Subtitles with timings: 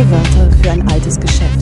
[0.00, 1.60] Neue Wörter für ein altes Geschäft.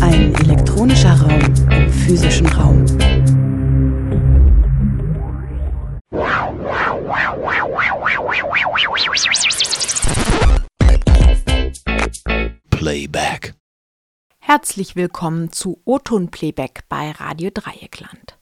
[0.00, 1.38] Ein elektronischer Raum
[1.70, 2.86] im physischen Raum.
[12.70, 13.54] Playback.
[14.38, 18.38] Herzlich willkommen zu O-Ton Playback bei Radio Dreieckland.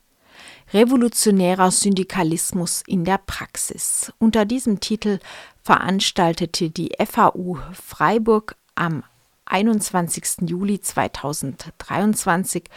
[0.72, 4.12] Revolutionärer Syndikalismus in der Praxis.
[4.18, 5.20] Unter diesem Titel
[5.66, 9.02] veranstaltete die FAU Freiburg am
[9.46, 10.48] 21.
[10.48, 12.70] Juli 2023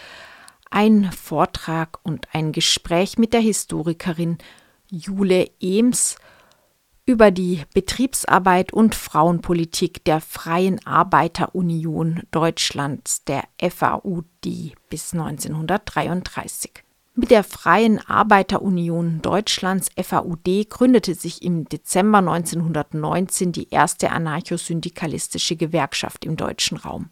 [0.71, 4.39] ein Vortrag und ein Gespräch mit der Historikerin
[4.89, 6.17] Jule Ems
[7.05, 16.83] über die Betriebsarbeit und Frauenpolitik der Freien Arbeiterunion Deutschlands, der FAUD, bis 1933.
[17.19, 26.23] Mit der Freien Arbeiterunion Deutschlands FAUD gründete sich im Dezember 1919 die erste anarchosyndikalistische Gewerkschaft
[26.23, 27.09] im deutschen Raum.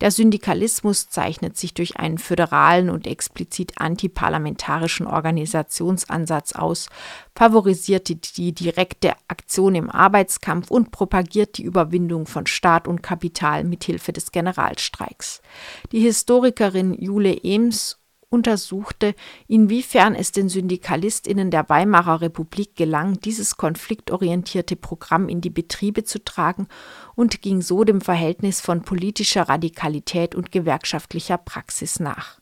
[0.00, 6.88] Der Syndikalismus zeichnet sich durch einen föderalen und explizit antiparlamentarischen Organisationsansatz aus,
[7.34, 14.12] favorisierte die direkte Aktion im Arbeitskampf und propagiert die Überwindung von Staat und Kapital mithilfe
[14.12, 15.42] des Generalstreiks.
[15.90, 17.97] Die Historikerin Jule Ems
[18.30, 19.14] untersuchte,
[19.46, 26.22] inwiefern es den Syndikalistinnen der Weimarer Republik gelang, dieses konfliktorientierte Programm in die Betriebe zu
[26.22, 26.68] tragen
[27.14, 32.38] und ging so dem Verhältnis von politischer Radikalität und gewerkschaftlicher Praxis nach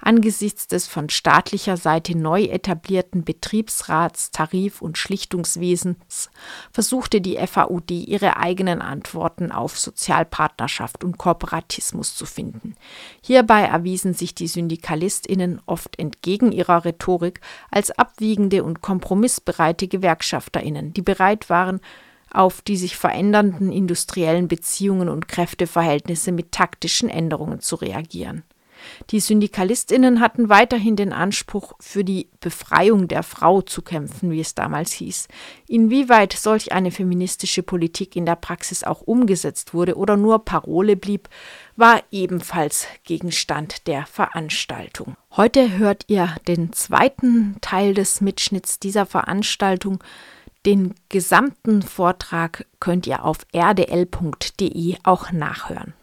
[0.00, 6.30] Angesichts des von staatlicher Seite neu etablierten Betriebsrats-, Tarif- und Schlichtungswesens
[6.72, 12.74] versuchte die FAUD ihre eigenen Antworten auf Sozialpartnerschaft und Kooperatismus zu finden.
[13.22, 21.02] Hierbei erwiesen sich die SyndikalistInnen oft entgegen ihrer Rhetorik als abwiegende und kompromissbereite GewerkschafterInnen, die
[21.02, 21.80] bereit waren,
[22.30, 28.42] auf die sich verändernden industriellen Beziehungen und Kräfteverhältnisse mit taktischen Änderungen zu reagieren.
[29.10, 34.54] Die Syndikalistinnen hatten weiterhin den Anspruch, für die Befreiung der Frau zu kämpfen, wie es
[34.54, 35.28] damals hieß.
[35.68, 41.28] Inwieweit solch eine feministische Politik in der Praxis auch umgesetzt wurde oder nur Parole blieb,
[41.76, 45.16] war ebenfalls Gegenstand der Veranstaltung.
[45.36, 50.02] Heute hört ihr den zweiten Teil des Mitschnitts dieser Veranstaltung.
[50.66, 55.94] Den gesamten Vortrag könnt ihr auf rdl.de auch nachhören.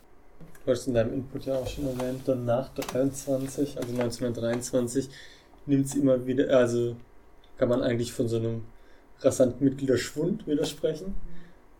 [0.64, 5.10] Du hast in deinem Input ja auch schon erwähnt, dann nach 23, also 1923,
[5.66, 6.96] nimmt es immer wieder, also
[7.58, 8.64] kann man eigentlich von so einem
[9.20, 11.16] rasanten Mitgliederschwund widersprechen,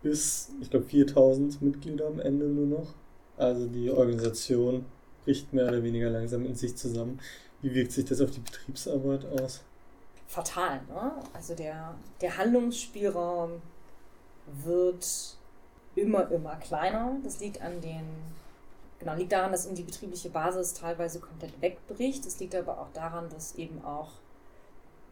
[0.02, 2.94] bis, ich glaube, 4000 Mitglieder am Ende nur noch.
[3.36, 4.84] Also die Organisation
[5.24, 7.20] bricht mehr oder weniger langsam in sich zusammen.
[7.60, 9.62] Wie wirkt sich das auf die Betriebsarbeit aus?
[10.26, 11.12] Fatal, ne?
[11.32, 13.62] Also der, der Handlungsspielraum
[14.64, 15.36] wird
[15.94, 17.16] immer, immer kleiner.
[17.22, 18.04] Das liegt an den
[19.02, 22.24] Genau, liegt daran, dass die betriebliche Basis teilweise komplett wegbricht.
[22.24, 24.10] Es liegt aber auch daran, dass eben auch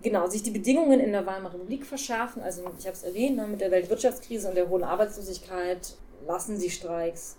[0.01, 2.41] genau, sich die Bedingungen in der Weimarer Republik verschärfen.
[2.41, 6.71] Also ich habe es erwähnt, ne, mit der Weltwirtschaftskrise und der hohen Arbeitslosigkeit lassen sie
[6.71, 7.37] Streiks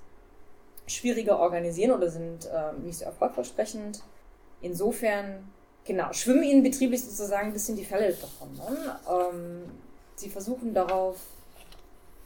[0.88, 4.04] schwieriger organisieren oder sind äh, nicht so erfolgversprechend.
[4.62, 5.50] Insofern,
[5.86, 8.54] genau, schwimmen ihnen betrieblich sozusagen ein bisschen die Fälle davon.
[8.56, 9.00] Ne?
[9.10, 9.72] Ähm,
[10.16, 11.16] sie versuchen darauf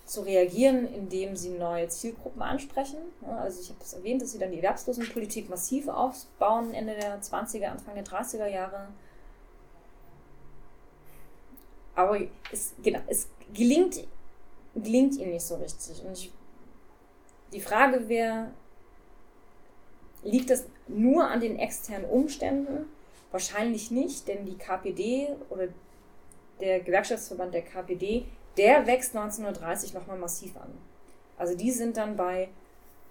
[0.06, 2.98] zu reagieren, indem sie neue Zielgruppen ansprechen.
[3.28, 7.66] Also ich habe es erwähnt, dass sie dann die Erwerbslosenpolitik massiv aufbauen Ende der 20er,
[7.66, 8.88] Anfang der 30er Jahre.
[11.96, 12.20] Aber
[12.52, 14.04] es, genau, es gelingt,
[14.76, 16.04] gelingt ihnen nicht so richtig.
[16.06, 16.32] Und ich,
[17.52, 18.52] die Frage wäre,
[20.24, 22.86] liegt das nur an den externen Umständen?
[23.32, 25.70] Wahrscheinlich nicht, denn die KPD oder
[26.60, 28.26] der Gewerkschaftsverband der KPD
[28.58, 30.72] der wächst 1930 nochmal massiv an.
[31.38, 32.50] Also die sind dann bei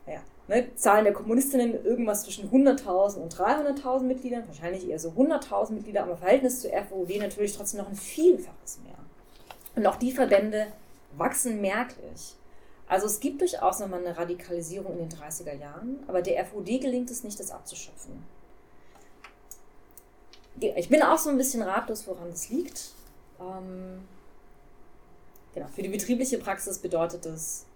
[0.06, 5.72] ja, ne, Zahlen der Kommunistinnen irgendwas zwischen 100.000 und 300.000 Mitgliedern, wahrscheinlich eher so 100.000
[5.72, 8.94] Mitglieder, aber im Verhältnis zu FOD natürlich trotzdem noch ein Vielfaches mehr.
[9.76, 10.66] Und auch die Verbände
[11.16, 12.34] wachsen merklich.
[12.86, 17.10] Also es gibt durchaus nochmal eine Radikalisierung in den 30er Jahren, aber der FOD gelingt
[17.10, 18.22] es nicht, das abzuschöpfen.
[20.60, 22.92] Ich bin auch so ein bisschen ratlos, woran das liegt.
[23.40, 24.06] Ähm,
[25.54, 25.68] Genau.
[25.68, 27.66] Für die betriebliche Praxis bedeutet es,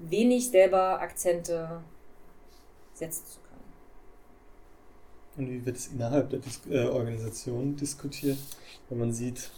[0.00, 1.82] wenig selber Akzente
[2.94, 3.50] setzen zu können.
[5.36, 8.38] Und wie wird es innerhalb der Dis äh, Organisation diskutiert?
[8.88, 9.50] Wenn man sieht,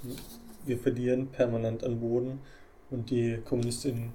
[0.64, 2.40] wir verlieren permanent an Boden
[2.90, 4.12] und die Kommunistinnen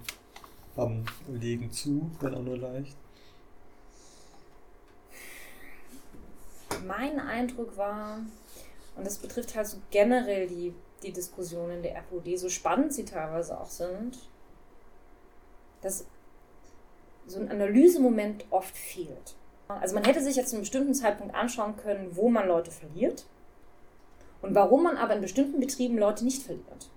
[0.75, 2.95] haben, legen zu, wenn auch nur leicht.
[6.85, 8.19] Mein Eindruck war,
[8.95, 13.59] und das betrifft halt so generell die die Diskussionen der FOD, so spannend sie teilweise
[13.59, 14.17] auch sind,
[15.81, 16.05] dass
[17.27, 19.35] so ein Analysemoment oft fehlt.
[19.67, 23.25] Also man hätte sich jetzt zu einem bestimmten Zeitpunkt anschauen können, wo man Leute verliert
[24.41, 26.89] und warum man aber in bestimmten Betrieben Leute nicht verliert.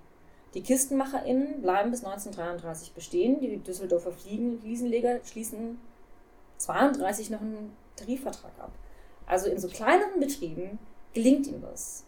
[0.55, 3.41] Die KistenmacherInnen bleiben bis 1933 bestehen.
[3.41, 5.79] Die Düsseldorfer Fliesenleger schließen
[6.58, 8.73] 32 noch einen Tarifvertrag ab.
[9.26, 10.79] Also in so kleineren Betrieben
[11.12, 12.05] gelingt ihnen das.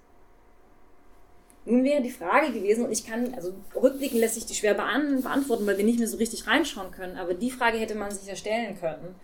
[1.64, 5.66] Nun wäre die Frage gewesen, und ich kann, also rückblicken lässt sich die schwer beantworten,
[5.66, 8.34] weil wir nicht mehr so richtig reinschauen können, aber die Frage hätte man sich ja
[8.34, 9.14] stellen können.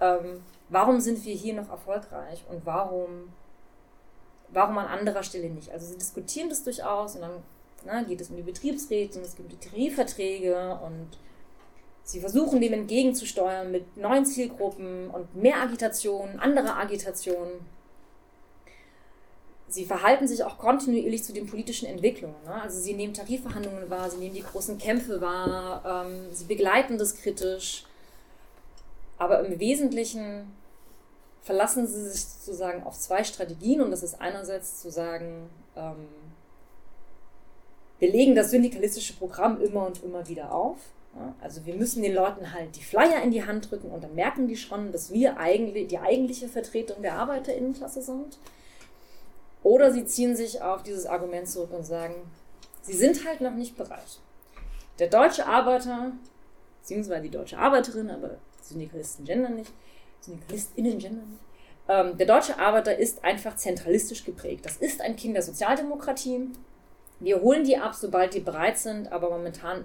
[0.00, 3.32] Ähm, warum sind wir hier noch erfolgreich und warum,
[4.50, 5.70] warum an anderer Stelle nicht?
[5.72, 7.42] Also sie diskutieren das durchaus und dann
[8.02, 11.08] ne, geht es um die Betriebsräte und es gibt die Tarifverträge und
[12.02, 17.48] sie versuchen dem entgegenzusteuern mit neuen Zielgruppen und mehr Agitation, andere Agitation
[19.68, 22.36] sie verhalten sich auch kontinuierlich zu den politischen Entwicklungen.
[22.44, 22.62] Ne?
[22.62, 27.16] Also sie nehmen Tarifverhandlungen wahr, sie nehmen die großen Kämpfe wahr, ähm, sie begleiten das
[27.16, 27.84] kritisch.
[29.18, 30.52] Aber im Wesentlichen
[31.42, 36.08] verlassen sie sich sozusagen auf zwei Strategien und das ist einerseits zu sagen, ähm,
[37.98, 40.78] wir legen das syndikalistische Programm immer und immer wieder auf.
[41.14, 41.34] Ja?
[41.40, 44.46] Also wir müssen den Leuten halt die Flyer in die Hand drücken und dann merken
[44.46, 48.38] die schon, dass wir eigentlich die eigentliche Vertretung der Arbeiterinnenklasse sind.
[49.68, 52.14] Oder sie ziehen sich auf dieses Argument zurück und sagen,
[52.80, 54.18] sie sind halt noch nicht bereit.
[54.98, 56.12] Der deutsche Arbeiter,
[56.80, 59.70] beziehungsweise die deutsche Arbeiterin, aber Syndikalisten gendern nicht,
[60.20, 61.42] SyndikalistInnen gendern nicht,
[61.86, 64.64] ähm, der deutsche Arbeiter ist einfach zentralistisch geprägt.
[64.64, 66.48] Das ist ein Kind der Sozialdemokratie.
[67.20, 69.84] Wir holen die ab, sobald die bereit sind, aber momentan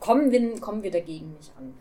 [0.00, 1.74] kommen wir, kommen wir dagegen nicht an.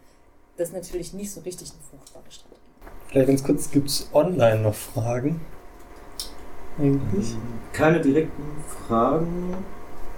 [0.57, 2.61] Das ist natürlich nicht so richtig eine fruchtbare Strategie.
[3.07, 5.39] Vielleicht ganz kurz, gibt es online noch Fragen?
[6.77, 7.35] Eigentlich?
[7.73, 9.55] Keine direkten Fragen.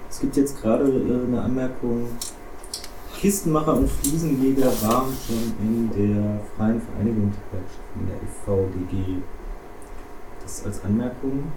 [0.10, 2.08] Es gibt jetzt gerade äh, eine Anmerkung.
[3.20, 7.34] Kistenmacher und Fliesenleger waren schon in der Freien Vereinigung
[7.96, 9.22] in der EVDG.
[10.42, 11.52] Das als Anmerkung.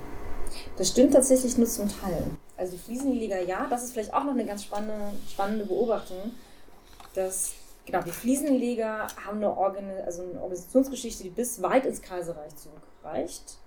[0.76, 2.24] Das stimmt tatsächlich nur zum Teil.
[2.56, 6.32] Also die Fliesenleger, ja, das ist vielleicht auch noch eine ganz spannende, spannende Beobachtung,
[7.14, 7.52] dass
[7.86, 13.58] genau, die Fliesenleger haben eine, Organ also eine Organisationsgeschichte, die bis weit ins Kaiserreich zurückreicht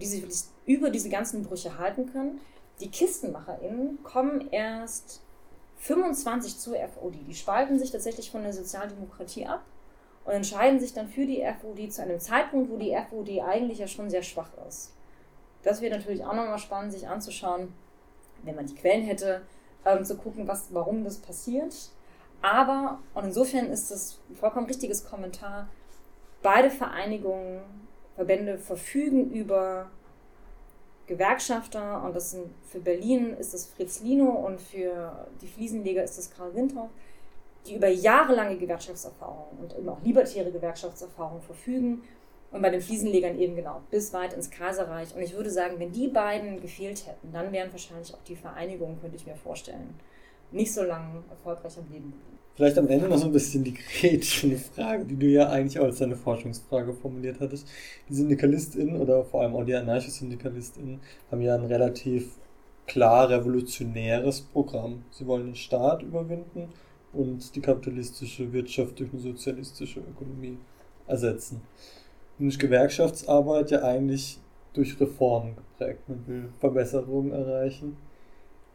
[0.00, 2.40] die sich wirklich über diese ganzen Brüche halten können.
[2.80, 5.22] Die KistenmacherInnen kommen erst
[5.78, 7.14] 25 zur FOD.
[7.26, 9.62] Die spalten sich tatsächlich von der Sozialdemokratie ab
[10.24, 13.86] und entscheiden sich dann für die FOD zu einem Zeitpunkt, wo die FOD eigentlich ja
[13.86, 14.92] schon sehr schwach ist.
[15.62, 17.72] Das wäre natürlich auch nochmal spannend, sich anzuschauen,
[18.42, 19.42] wenn man die Quellen hätte,
[19.84, 21.74] ähm, zu gucken, was, warum das passiert.
[22.42, 25.68] Aber, und insofern ist das ein vollkommen richtiges Kommentar,
[26.42, 27.60] beide Vereinigungen
[28.16, 29.90] Verbände verfügen über
[31.06, 36.18] Gewerkschafter und das sind für Berlin ist das Fritz Lino und für die Fliesenleger ist
[36.18, 36.90] das Karl Windhoff,
[37.66, 42.02] die über jahrelange Gewerkschaftserfahrung und eben auch libertäre Gewerkschaftserfahrung verfügen
[42.50, 45.14] und bei den Fliesenlegern eben genau bis weit ins Kaiserreich.
[45.14, 49.00] Und ich würde sagen, wenn die beiden gefehlt hätten, dann wären wahrscheinlich auch die Vereinigungen,
[49.00, 49.98] könnte ich mir vorstellen,
[50.50, 52.35] nicht so lange erfolgreich am Leben geblieben.
[52.56, 55.84] Vielleicht am Ende noch so ein bisschen die gretchende Frage, die du ja eigentlich auch
[55.84, 57.68] als deine Forschungsfrage formuliert hattest.
[58.08, 62.30] Die SyndikalistInnen oder vor allem auch die AnarchosyndikalistInnen haben ja ein relativ
[62.86, 65.04] klar revolutionäres Programm.
[65.10, 66.70] Sie wollen den Staat überwinden
[67.12, 70.56] und die kapitalistische Wirtschaft durch eine sozialistische Ökonomie
[71.06, 71.60] ersetzen.
[72.38, 74.40] Ist Gewerkschaftsarbeit ja eigentlich
[74.72, 76.08] durch Reformen geprägt.
[76.08, 77.98] Man will Verbesserungen erreichen.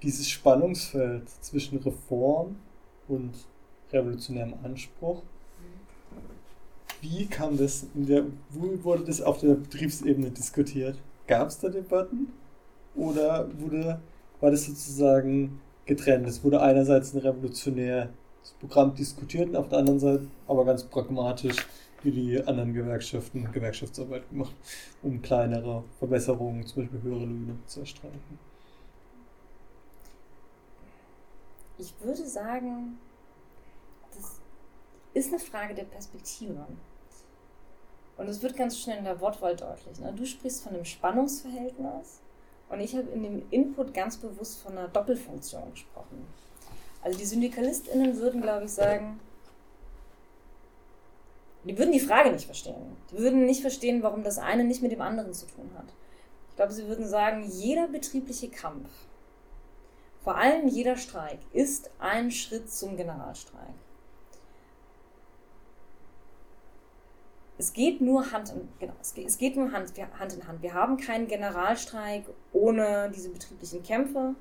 [0.04, 2.58] Dieses Spannungsfeld zwischen Reform
[3.08, 3.34] und
[3.94, 5.22] revolutionärem Anspruch.
[7.02, 10.98] Wie kam das der, wo wurde das auf der Betriebsebene diskutiert?
[11.28, 12.32] Gab es da Debatten?
[12.96, 14.00] Oder wurde,
[14.40, 16.28] war das sozusagen getrennt?
[16.28, 18.10] Es wurde einerseits ein revolutionäres
[18.60, 21.66] Programm diskutiert und auf der anderen Seite aber ganz pragmatisch
[22.04, 24.56] wie die anderen Gewerkschaften Gewerkschaftsarbeit gemacht,
[25.02, 28.40] um kleinere Verbesserungen, zum Beispiel höhere Löhne zu erstreichen.
[31.78, 32.98] Ich würde sagen,
[35.14, 36.66] ist eine Frage der Perspektive.
[38.18, 40.00] Und es wird ganz schnell in der Wortwahl deutlich.
[40.00, 40.14] Ne?
[40.16, 42.22] Du sprichst von einem Spannungsverhältnis
[42.70, 46.26] und ich habe in dem Input ganz bewusst von einer Doppelfunktion gesprochen.
[47.02, 49.20] Also die SyndikalistInnen würden, glaube ich, sagen,
[51.64, 52.96] die würden die Frage nicht verstehen.
[53.12, 55.86] Die würden nicht verstehen, warum das eine nicht mit dem anderen zu tun hat.
[56.50, 58.90] Ich glaube, sie würden sagen, jeder betriebliche Kampf,
[60.24, 63.61] vor allem jeder Streik, ist ein Schritt zum Generalstreik.
[67.62, 70.64] Es geht nur Hand in, genau, es geht, nur Hand, Hand in Hand.
[70.64, 74.34] Wir haben keinen Generalstreik ohne diese betrieblichen Kämpfe.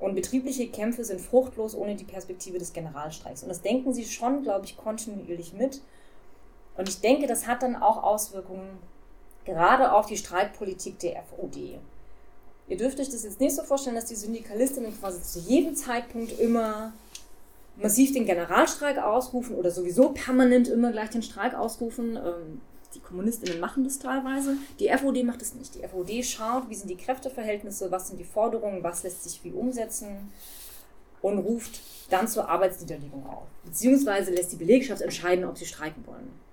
[0.00, 3.44] Und betriebliche Kämpfe sind fruchtlos ohne die Perspektive des Generalstreiks.
[3.44, 5.80] Und das denken sie schon, glaube ich, kontinuierlich mit.
[6.76, 8.78] Und ich denke, das hat dann auch Auswirkungen
[9.44, 11.78] gerade auf die Streikpolitik der FOD.
[12.66, 16.36] Ihr dürft euch das jetzt nicht so vorstellen, dass die Syndikalistinnen quasi zu jedem Zeitpunkt
[16.40, 16.94] immer
[17.76, 22.16] massiv den Generalstreik ausrufen oder sowieso permanent immer gleich den Streik ausrufen.
[22.16, 22.60] Ähm,
[22.94, 24.56] die Kommunistinnen machen das teilweise.
[24.80, 25.74] Die FOD macht es nicht.
[25.74, 29.52] Die FOD schaut, wie sind die Kräfteverhältnisse, was sind die Forderungen, was lässt sich wie
[29.52, 30.30] umsetzen
[31.20, 31.80] und ruft
[32.10, 33.46] dann zur Arbeitsniederlegung auf.
[33.64, 36.45] Beziehungsweise lässt die Belegschaft entscheiden, ob sie streiken wollen.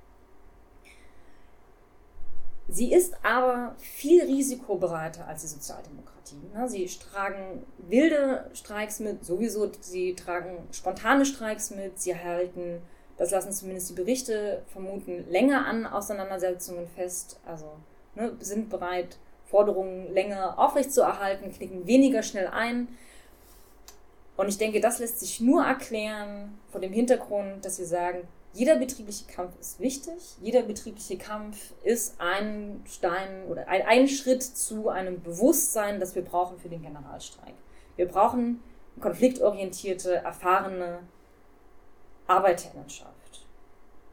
[2.67, 6.41] Sie ist aber viel risikobereiter als die Sozialdemokratie.
[6.53, 6.70] Ne?
[6.70, 12.82] Sie tragen wilde Streiks mit, sowieso, sie tragen spontane Streiks mit, sie halten,
[13.17, 17.74] das lassen zumindest die Berichte vermuten, länger an Auseinandersetzungen fest, also
[18.15, 22.88] ne, sind bereit, Forderungen länger aufrechtzuerhalten, knicken weniger schnell ein.
[24.36, 28.76] Und ich denke, das lässt sich nur erklären vor dem Hintergrund, dass wir sagen, jeder
[28.76, 30.38] betriebliche Kampf ist wichtig.
[30.40, 36.24] Jeder betriebliche Kampf ist ein Stein oder ein, ein Schritt zu einem Bewusstsein, das wir
[36.24, 37.56] brauchen für den Generalstreik.
[37.96, 38.62] Wir brauchen
[39.00, 41.00] konfliktorientierte, erfahrene
[42.28, 43.48] Arbeiterinnenschaft.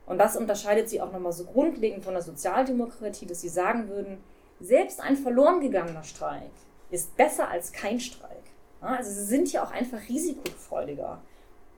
[0.07, 4.25] Und das unterscheidet sie auch nochmal so grundlegend von der Sozialdemokratie, dass sie sagen würden,
[4.59, 6.51] selbst ein verloren gegangener Streik
[6.91, 8.43] ist besser als kein Streik.
[8.81, 11.21] Also sie sind ja auch einfach risikofreudiger.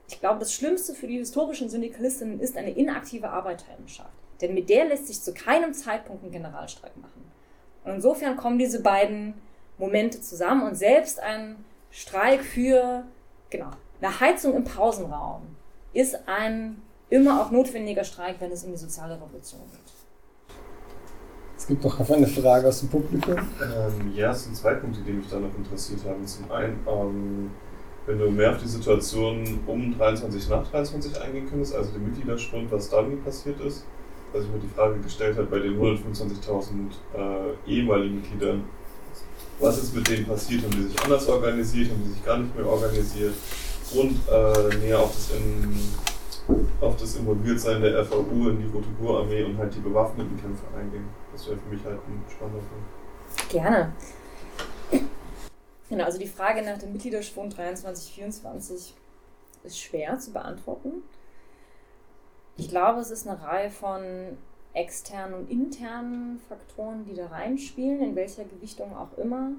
[0.07, 4.11] Ich glaube, das Schlimmste für die historischen Syndikalistinnen ist eine inaktive Arbeiterinnenschaft.
[4.41, 7.31] Denn mit der lässt sich zu keinem Zeitpunkt ein Generalstreik machen.
[7.83, 9.35] Und insofern kommen diese beiden
[9.77, 13.03] Momente zusammen und selbst ein Streik für
[13.49, 15.41] genau, eine Heizung im Pausenraum
[15.93, 19.79] ist ein immer auch notwendiger Streik, wenn es um die soziale Revolution geht.
[21.55, 23.37] Es gibt noch eine Frage aus dem Publikum.
[23.37, 26.25] Ähm, ja, es sind zwei Punkte, die mich da noch interessiert haben.
[26.27, 27.51] Zum einen, ähm,
[28.05, 32.71] wenn du mehr auf die Situation um 23 nach 23 eingehen könntest, also den Mitgliederschwund,
[32.71, 33.85] was dann passiert ist,
[34.33, 36.65] dass ich mir die Frage gestellt habe bei den 125.000
[37.15, 38.63] äh, ehemaligen Mitgliedern,
[39.59, 40.63] was ist mit denen passiert?
[40.63, 41.91] Haben die sich anders organisiert?
[41.91, 43.33] Haben die sich gar nicht mehr organisiert?
[43.93, 45.77] Und äh, näher auf das, in,
[46.81, 51.05] auf das Involviertsein der FAU in die Rote Armee und halt die bewaffneten Kämpfe eingehen.
[51.31, 53.49] Das wäre für mich halt ein spannender Punkt.
[53.49, 53.93] Gerne.
[55.93, 58.95] Genau, also die Frage nach dem Mitgliederschwund 23, 24
[59.63, 61.03] ist schwer zu beantworten.
[62.57, 64.35] Ich glaube, es ist eine Reihe von
[64.73, 69.51] externen und internen Faktoren, die da reinspielen, in welcher Gewichtung auch immer.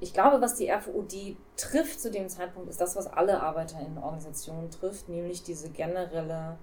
[0.00, 5.10] Ich glaube, was die RVOD trifft zu dem Zeitpunkt, ist das, was alle Arbeiterinnen-Organisationen trifft,
[5.10, 6.56] nämlich diese generelle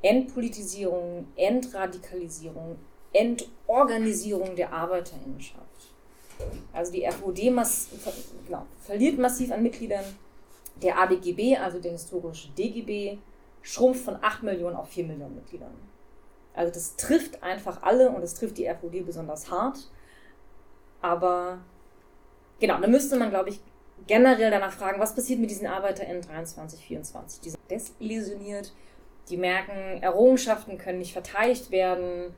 [0.00, 2.78] Entpolitisierung, Entradikalisierung,
[3.12, 5.93] Entorganisierung der Arbeiterinnenschaft.
[6.72, 7.88] Also die FOD mass
[8.46, 10.04] genau, verliert massiv an Mitgliedern.
[10.82, 13.18] Der ABGB, also der historische DGB,
[13.62, 15.74] schrumpft von 8 Millionen auf 4 Millionen Mitgliedern.
[16.54, 19.90] Also das trifft einfach alle und das trifft die FOD besonders hart.
[21.00, 21.58] Aber
[22.60, 23.60] genau, da müsste man, glaube ich,
[24.06, 27.40] generell danach fragen, was passiert mit diesen ArbeiterInnen 23, 24?
[27.40, 28.72] Die sind desillusioniert,
[29.28, 32.34] die merken, Errungenschaften können nicht verteidigt werden,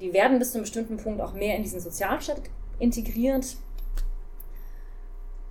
[0.00, 2.42] die werden bis zu einem bestimmten Punkt auch mehr in diesen Sozialstaat
[2.78, 3.56] integriert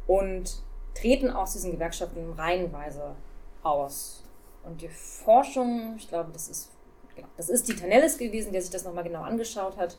[0.07, 0.61] und
[0.95, 3.15] treten aus diesen Gewerkschaften reihenweise
[3.63, 4.23] aus.
[4.63, 6.71] Und die Forschung, ich glaube, das ist,
[7.15, 9.97] genau, das ist die Tanellis gewesen, der sich das nochmal genau angeschaut hat.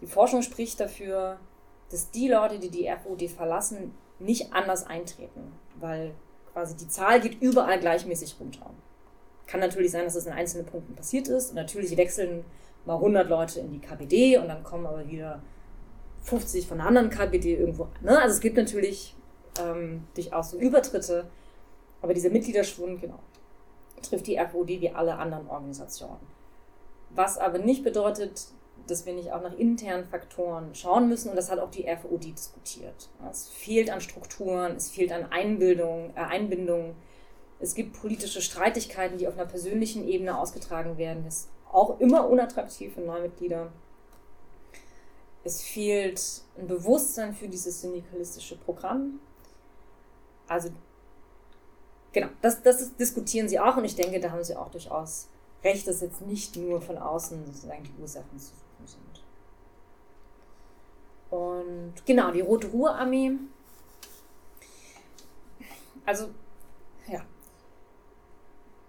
[0.00, 1.38] Die Forschung spricht dafür,
[1.90, 6.12] dass die Leute, die die FOD verlassen, nicht anders eintreten, weil
[6.52, 8.70] quasi die Zahl geht überall gleichmäßig runter.
[9.46, 12.44] Kann natürlich sein, dass es in einzelnen Punkten passiert ist und natürlich wechseln
[12.84, 15.40] mal 100 Leute in die KPD und dann kommen aber wieder
[16.28, 17.88] 50 von einer anderen KPD irgendwo.
[18.02, 18.18] Ne?
[18.20, 19.16] Also es gibt natürlich
[19.60, 21.28] ähm, durchaus so Übertritte,
[22.02, 23.18] aber dieser Mitgliederschwund, genau,
[24.02, 26.26] trifft die FOD wie alle anderen Organisationen.
[27.10, 28.48] Was aber nicht bedeutet,
[28.86, 32.24] dass wir nicht auch nach internen Faktoren schauen müssen und das hat auch die FOD
[32.24, 33.08] diskutiert.
[33.30, 36.94] Es fehlt an Strukturen, es fehlt an Einbildung, äh, Einbindung.
[37.60, 41.24] Es gibt politische Streitigkeiten, die auf einer persönlichen Ebene ausgetragen werden.
[41.24, 43.72] Das ist auch immer unattraktiv für Neumitglieder
[45.44, 49.20] es fehlt ein Bewusstsein für dieses syndikalistische Programm.
[50.46, 50.70] Also,
[52.12, 55.28] genau, das, das diskutieren sie auch und ich denke, da haben sie auch durchaus
[55.64, 59.24] recht, dass jetzt nicht nur von außen sozusagen die Ursachen zu suchen sind.
[61.30, 63.32] Und genau, die Rote Ruhrarmee.
[66.06, 66.30] Also,
[67.06, 67.22] ja.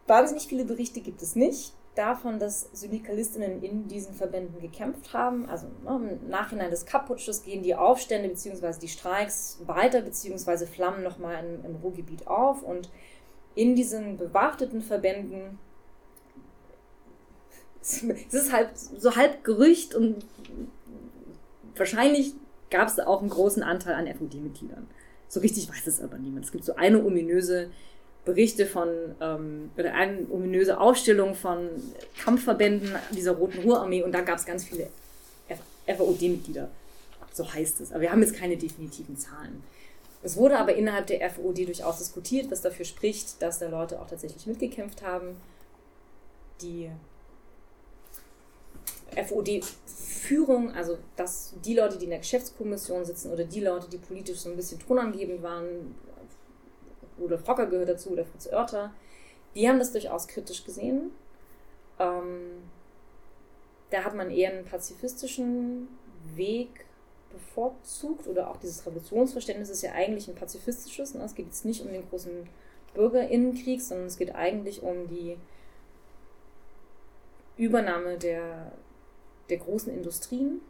[0.08, 1.74] Wahnsinnig viele Berichte gibt es nicht.
[1.96, 5.48] Davon, dass Syndikalistinnen in diesen Verbänden gekämpft haben.
[5.50, 8.80] Also ne, im Nachhinein des Kaputsches gehen die Aufstände bzw.
[8.80, 10.66] die Streiks weiter bzw.
[10.66, 12.64] flammen nochmal im, im Ruhrgebiet auf.
[12.64, 12.90] Und
[13.56, 15.60] in diesen bewaffneten Verbänden,
[17.82, 20.26] es ist halt so halb Gerücht und
[21.76, 22.34] wahrscheinlich
[22.70, 24.88] gab es da auch einen großen Anteil an FUD-Mitgliedern.
[25.28, 26.46] So richtig weiß es aber niemand.
[26.46, 27.72] Es gibt so eine ominöse
[28.26, 28.90] Berichte von,
[29.22, 31.70] ähm, oder eine ominöse Aufstellung von
[32.24, 34.88] Kampfverbänden dieser Roten Ruhrarmee und da gab es ganz viele
[35.88, 36.70] FAOD-Mitglieder.
[37.34, 37.92] So heißt es.
[37.92, 39.64] Aber wir haben jetzt keine definitiven Zahlen.
[40.22, 44.08] Es wurde aber innerhalb der FOD durchaus diskutiert, was dafür spricht, dass da Leute auch
[44.08, 45.38] tatsächlich mitgekämpft haben.
[46.62, 46.90] Die
[49.16, 54.40] FOD-Führung, also dass die Leute, die in der Geschäftskommission sitzen oder die Leute, die politisch
[54.40, 55.96] so ein bisschen tonangebend waren,
[57.20, 58.94] Rudolf Rocker gehört dazu oder Fritz Oerter,
[59.56, 61.12] die haben das durchaus kritisch gesehen.
[62.00, 62.64] Ähm,
[63.90, 65.88] da hat man eher einen pazifistischen
[66.36, 66.86] Weg
[67.32, 71.14] bevorzugt oder auch dieses Revolutionsverständnis ist ja eigentlich ein pazifistisches.
[71.14, 71.24] Ne?
[71.24, 72.48] Es geht jetzt nicht um den großen
[72.94, 75.38] Bürgerinnenkrieg, sondern es geht eigentlich um die
[77.58, 78.72] Übernahme der,
[79.50, 80.62] der großen Industrien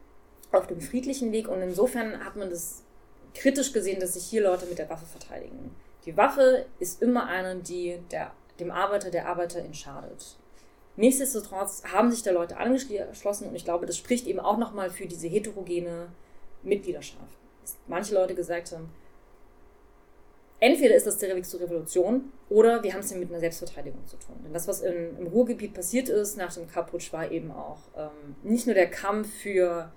[0.52, 1.48] auf dem friedlichen Weg.
[1.48, 2.84] Und insofern hat man das
[3.34, 5.76] kritisch gesehen, dass sich hier Leute mit der Waffe verteidigen.
[6.06, 10.38] Die Waffe ist immer eine, die der, dem Arbeiter, der Arbeiterin schadet.
[10.96, 15.06] Nichtsdestotrotz haben sich da Leute angeschlossen und ich glaube, das spricht eben auch nochmal für
[15.06, 16.10] diese heterogene
[16.64, 17.38] Mitgliedschaft.
[17.88, 18.90] Manche Leute gesagt haben,
[20.60, 24.06] entweder ist das der Weg zur Revolution oder wir haben es ja mit einer Selbstverteidigung
[24.08, 24.36] zu tun.
[24.44, 28.36] Denn das, was in, im Ruhrgebiet passiert ist nach dem Kaputsch, war eben auch ähm,
[28.44, 29.92] nicht nur der Kampf für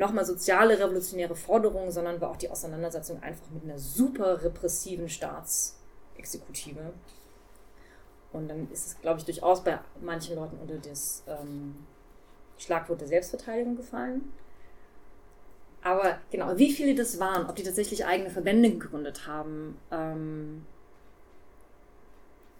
[0.00, 6.92] nochmal soziale revolutionäre Forderungen, sondern war auch die Auseinandersetzung einfach mit einer super repressiven Staatsexekutive.
[8.32, 11.86] Und dann ist es, glaube ich, durchaus bei manchen Leuten unter das ähm,
[12.58, 14.32] Schlagwort der Selbstverteidigung gefallen.
[15.82, 20.64] Aber genau, wie viele das waren, ob die tatsächlich eigene Verbände gegründet haben, ähm,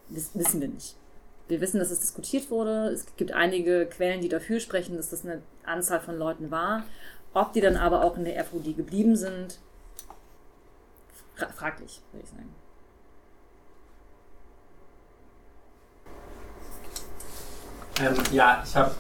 [0.09, 0.97] wissen wir nicht.
[1.49, 2.89] Wir wissen, dass es diskutiert wurde.
[2.89, 6.85] Es gibt einige Quellen, die dafür sprechen, dass das eine Anzahl von Leuten war.
[7.33, 9.59] Ob die dann aber auch in der FOD geblieben sind,
[11.35, 12.55] fra fraglich, würde ich sagen.
[18.01, 18.95] Ähm, ja, ich habe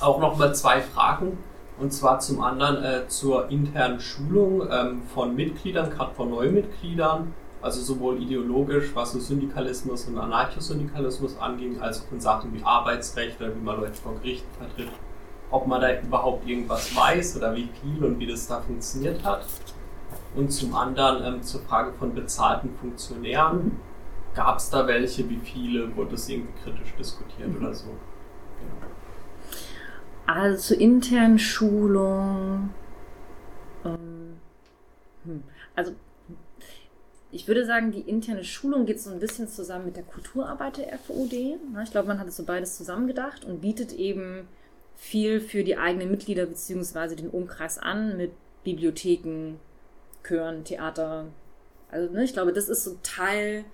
[0.00, 1.38] auch noch mal zwei Fragen.
[1.78, 7.80] Und zwar zum anderen äh, zur internen Schulung ähm, von Mitgliedern, gerade von Neumitgliedern, also
[7.80, 13.54] sowohl ideologisch, was so Syndikalismus und Anarchosyndikalismus anging, als auch in Sachen wie Arbeitsrecht oder
[13.54, 14.90] wie man Leute vor Gerichten vertritt,
[15.50, 19.46] ob man da überhaupt irgendwas weiß oder wie viel und wie das da funktioniert hat.
[20.34, 23.64] Und zum anderen ähm, zur Frage von bezahlten Funktionären.
[23.64, 23.80] Mhm.
[24.34, 25.28] Gab es da welche?
[25.28, 25.94] Wie viele?
[25.96, 27.56] Wurde das irgendwie kritisch diskutiert mhm.
[27.56, 27.86] oder so?
[30.26, 32.70] Also zur internen Schulung.
[33.84, 34.36] Ähm,
[35.24, 35.42] hm.
[35.74, 35.92] Also
[37.30, 40.98] ich würde sagen, die interne Schulung geht so ein bisschen zusammen mit der Kulturarbeit der
[40.98, 41.32] FOD.
[41.32, 44.48] Ich glaube, man hat es so beides zusammengedacht und bietet eben
[44.98, 47.14] viel für die eigenen Mitglieder bzw.
[47.14, 48.32] den Umkreis an mit
[48.64, 49.54] Bibliotheken,
[50.26, 51.28] Chören, Theater.
[51.90, 53.64] Also ne, ich glaube, das ist so Teil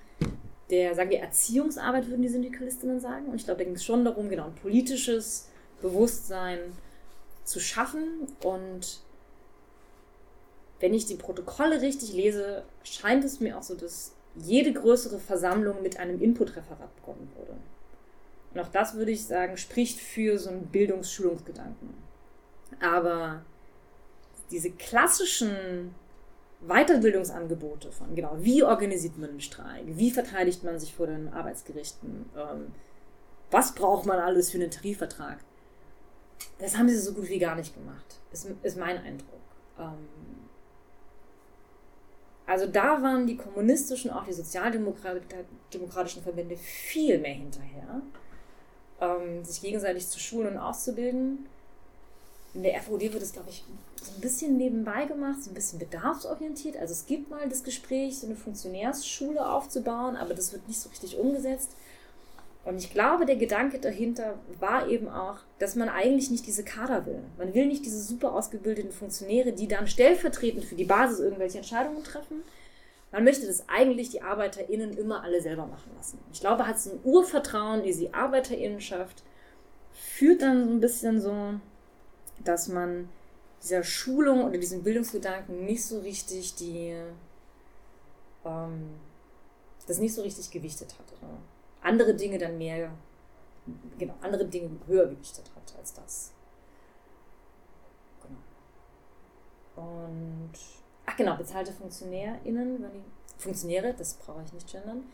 [0.70, 3.26] der, sagen wir, Erziehungsarbeit, würden die Syndikalistinnen sagen.
[3.26, 5.48] Und ich glaube, da ging es schon darum, genau, ein politisches
[5.82, 6.58] Bewusstsein
[7.44, 8.26] zu schaffen.
[8.42, 9.00] Und
[10.80, 15.82] wenn ich die Protokolle richtig lese, scheint es mir auch so, dass jede größere Versammlung
[15.82, 17.56] mit einem Input-Referat begonnen wurde.
[18.54, 21.94] Und auch das würde ich sagen, spricht für so einen Bildungsschulungsgedanken.
[22.80, 23.42] Aber
[24.50, 25.94] diese klassischen
[26.66, 32.26] Weiterbildungsangebote von, genau, wie organisiert man einen Streik, wie verteidigt man sich vor den Arbeitsgerichten,
[32.36, 32.72] ähm,
[33.50, 35.38] was braucht man alles für einen Tarifvertrag,
[36.58, 39.40] das haben sie so gut wie gar nicht gemacht, ist, ist mein Eindruck.
[39.78, 40.08] Ähm,
[42.46, 48.02] also da waren die kommunistischen, auch die sozialdemokratischen Verbände viel mehr hinterher,
[49.00, 51.46] ähm, sich gegenseitig zu schulen und auszubilden.
[52.54, 53.64] In der FOD wird es, glaube ich,
[54.02, 56.76] so ein bisschen nebenbei gemacht, so ein bisschen bedarfsorientiert.
[56.76, 60.88] Also es gibt mal das Gespräch, so eine Funktionärsschule aufzubauen, aber das wird nicht so
[60.88, 61.70] richtig umgesetzt.
[62.64, 67.04] Und ich glaube, der Gedanke dahinter war eben auch, dass man eigentlich nicht diese Kader
[67.04, 67.22] will.
[67.36, 72.02] Man will nicht diese super ausgebildeten Funktionäre, die dann stellvertretend für die Basis irgendwelche Entscheidungen
[72.04, 72.42] treffen.
[73.14, 76.18] Man möchte das eigentlich die ArbeiterInnen immer alle selber machen lassen.
[76.32, 79.22] Ich glaube, hat es ein Urvertrauen in diese ArbeiterInnenschaft,
[79.92, 81.54] führt dann so ein bisschen so,
[82.42, 83.08] dass man
[83.62, 86.96] dieser Schulung oder diesem Bildungsgedanken nicht so richtig die,
[88.44, 88.90] ähm,
[89.86, 91.06] das nicht so richtig gewichtet hat.
[91.22, 91.38] Oder?
[91.82, 92.90] andere Dinge dann mehr,
[93.96, 96.32] genau, andere Dinge höher gewichtet hat als das.
[99.76, 99.86] Genau.
[99.86, 100.52] Und,
[101.14, 102.84] ach genau, bezahlte FunktionärInnen,
[103.38, 105.04] Funktionäre, das brauche ich nicht gendern,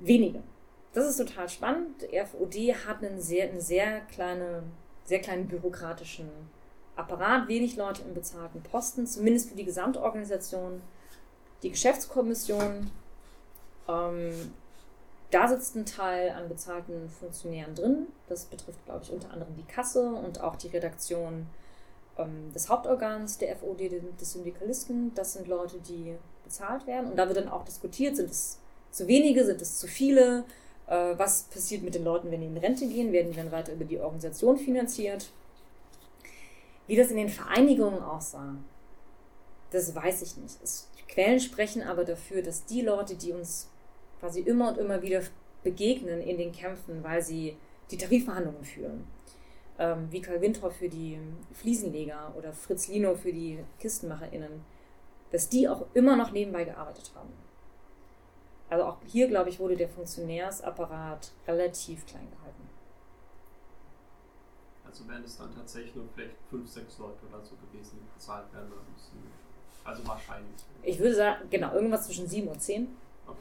[0.00, 0.42] wenige.
[0.92, 2.02] Das ist total spannend.
[2.12, 2.54] RFOD
[2.86, 4.62] hat einen sehr, eine sehr kleine,
[5.04, 6.28] sehr kleinen bürokratischen
[6.96, 10.82] Apparat, wenig Leute im bezahlten Posten, zumindest für die Gesamtorganisation.
[11.62, 12.90] Die Geschäftskommission,
[13.88, 14.52] ähm,
[15.30, 18.06] da sitzt ein Teil an bezahlten Funktionären drin.
[18.28, 21.46] Das betrifft, glaube ich, unter anderem die Kasse und auch die Redaktion
[22.20, 25.12] ähm, des Hauptorgans der FOD, des Syndikalisten.
[25.14, 27.10] Das sind Leute, die bezahlt werden.
[27.10, 28.58] Und da wird dann auch diskutiert, sind es
[28.90, 30.44] zu wenige, sind es zu viele?
[30.86, 33.12] Äh, was passiert mit den Leuten, wenn die in Rente gehen?
[33.12, 35.30] Werden die dann weiter über die Organisation finanziert?
[36.86, 38.56] Wie das in den Vereinigungen aussah,
[39.70, 40.56] das weiß ich nicht.
[40.62, 43.68] Es, Quellen sprechen aber dafür, dass die Leute, die uns
[44.20, 45.22] quasi immer und immer wieder
[45.62, 47.56] begegnen in den Kämpfen, weil sie
[47.90, 49.04] die Tarifverhandlungen führen,
[49.80, 51.18] ähm, wie Karl Windhoff für die
[51.54, 54.62] Fliesenleger oder Fritz Lino für die KistenmacherInnen,
[55.32, 57.32] dass die auch immer noch nebenbei gearbeitet haben.
[58.68, 62.68] Also auch hier, glaube ich, wurde der Funktionärsapparat relativ klein gehalten.
[64.86, 68.52] Also wären es dann tatsächlich nur vielleicht fünf, sechs Leute oder so gewesen, die bezahlt
[68.52, 69.18] werden müssen.
[69.82, 70.62] Also wahrscheinlich.
[70.82, 72.96] Ich würde sagen, genau, irgendwas zwischen sieben und zehn.
[73.26, 73.38] Okay.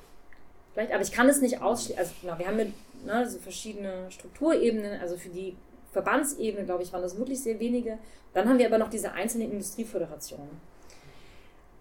[0.73, 1.99] Vielleicht, aber ich kann es nicht ausschließen.
[1.99, 2.73] Also genau, wir haben mit
[3.03, 5.57] ne, so verschiedene Strukturebenen, also für die
[5.91, 7.97] Verbandsebene, glaube ich, waren das wirklich sehr wenige.
[8.33, 10.61] Dann haben wir aber noch diese einzelnen Industrieföderationen.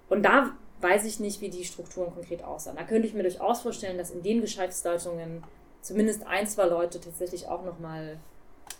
[0.09, 2.77] Und da weiß ich nicht, wie die Strukturen konkret aussahen.
[2.77, 5.42] Da könnte ich mir durchaus vorstellen, dass in den Geschäftsleitungen
[5.83, 8.18] zumindest ein, zwei Leute tatsächlich auch nochmal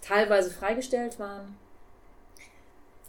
[0.03, 1.57] teilweise freigestellt waren.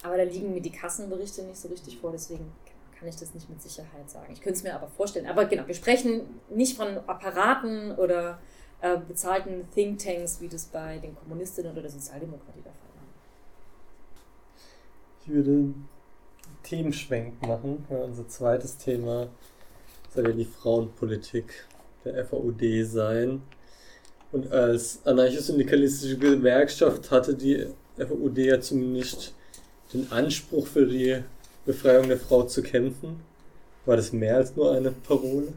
[0.04, 2.52] Aber da liegen mir die Kassenberichte nicht so richtig vor, deswegen
[2.98, 4.32] kann ich das nicht mit Sicherheit sagen.
[4.34, 5.28] Ich könnte es mir aber vorstellen.
[5.28, 8.40] Aber genau, wir sprechen nicht von Apparaten oder
[8.82, 13.04] äh, bezahlten Thinktanks, wie das bei den Kommunistinnen oder der Sozialdemokratie der Fall war.
[15.22, 15.74] Ich würde
[16.64, 17.86] Themenschwenk machen.
[17.90, 19.28] Ja, unser zweites Thema
[20.14, 21.66] soll ja die Frauenpolitik
[22.06, 23.42] der FAUD sein.
[24.32, 27.66] Und als anarchisch-syndikalistische Gewerkschaft hatte die
[27.98, 29.34] FAUD ja zumindest
[29.94, 31.24] den Anspruch für die
[31.66, 33.20] Befreiung der Frau zu kämpfen.
[33.86, 35.54] War das mehr als nur eine Parole?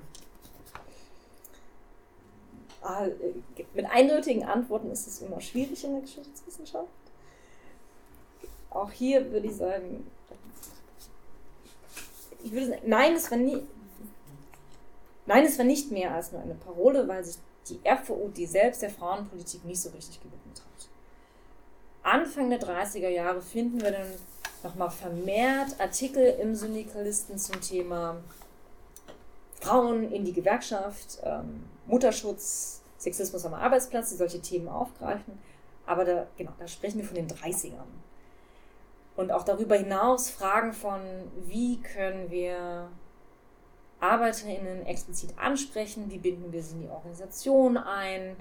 [2.92, 3.06] Ah,
[3.74, 6.88] mit eindeutigen Antworten ist es immer schwierig in der Geschichtswissenschaft.
[8.68, 10.06] Auch hier würde ich sagen,
[12.44, 13.62] ich würde sagen, nein, es war nie,
[15.26, 17.80] nein, es war nicht mehr als nur eine Parole, weil sich die
[18.36, 20.88] die selbst der Frauenpolitik nicht so richtig gewidmet hat.
[22.02, 24.08] Anfang der 30er Jahre finden wir dann
[24.62, 28.16] nochmal vermehrt Artikel im Syndikalisten zum Thema
[29.60, 35.38] Frauen in die Gewerkschaft, ähm, Mutterschutz, Sexismus am Arbeitsplatz, die solche Themen aufgreifen.
[35.86, 37.90] Aber da, genau, da sprechen wir von den 30ern.
[39.16, 41.00] Und auch darüber hinaus Fragen von,
[41.44, 42.88] wie können wir
[44.00, 48.36] ArbeiterInnen explizit ansprechen, wie binden wir sie in die Organisation ein,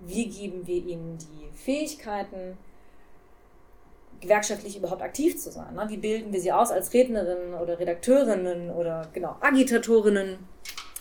[0.00, 2.56] wie geben wir ihnen die Fähigkeiten,
[4.20, 5.74] gewerkschaftlich überhaupt aktiv zu sein.
[5.74, 5.86] Ne?
[5.88, 10.38] Wie bilden wir sie aus als Rednerinnen oder Redakteurinnen oder genau Agitatorinnen?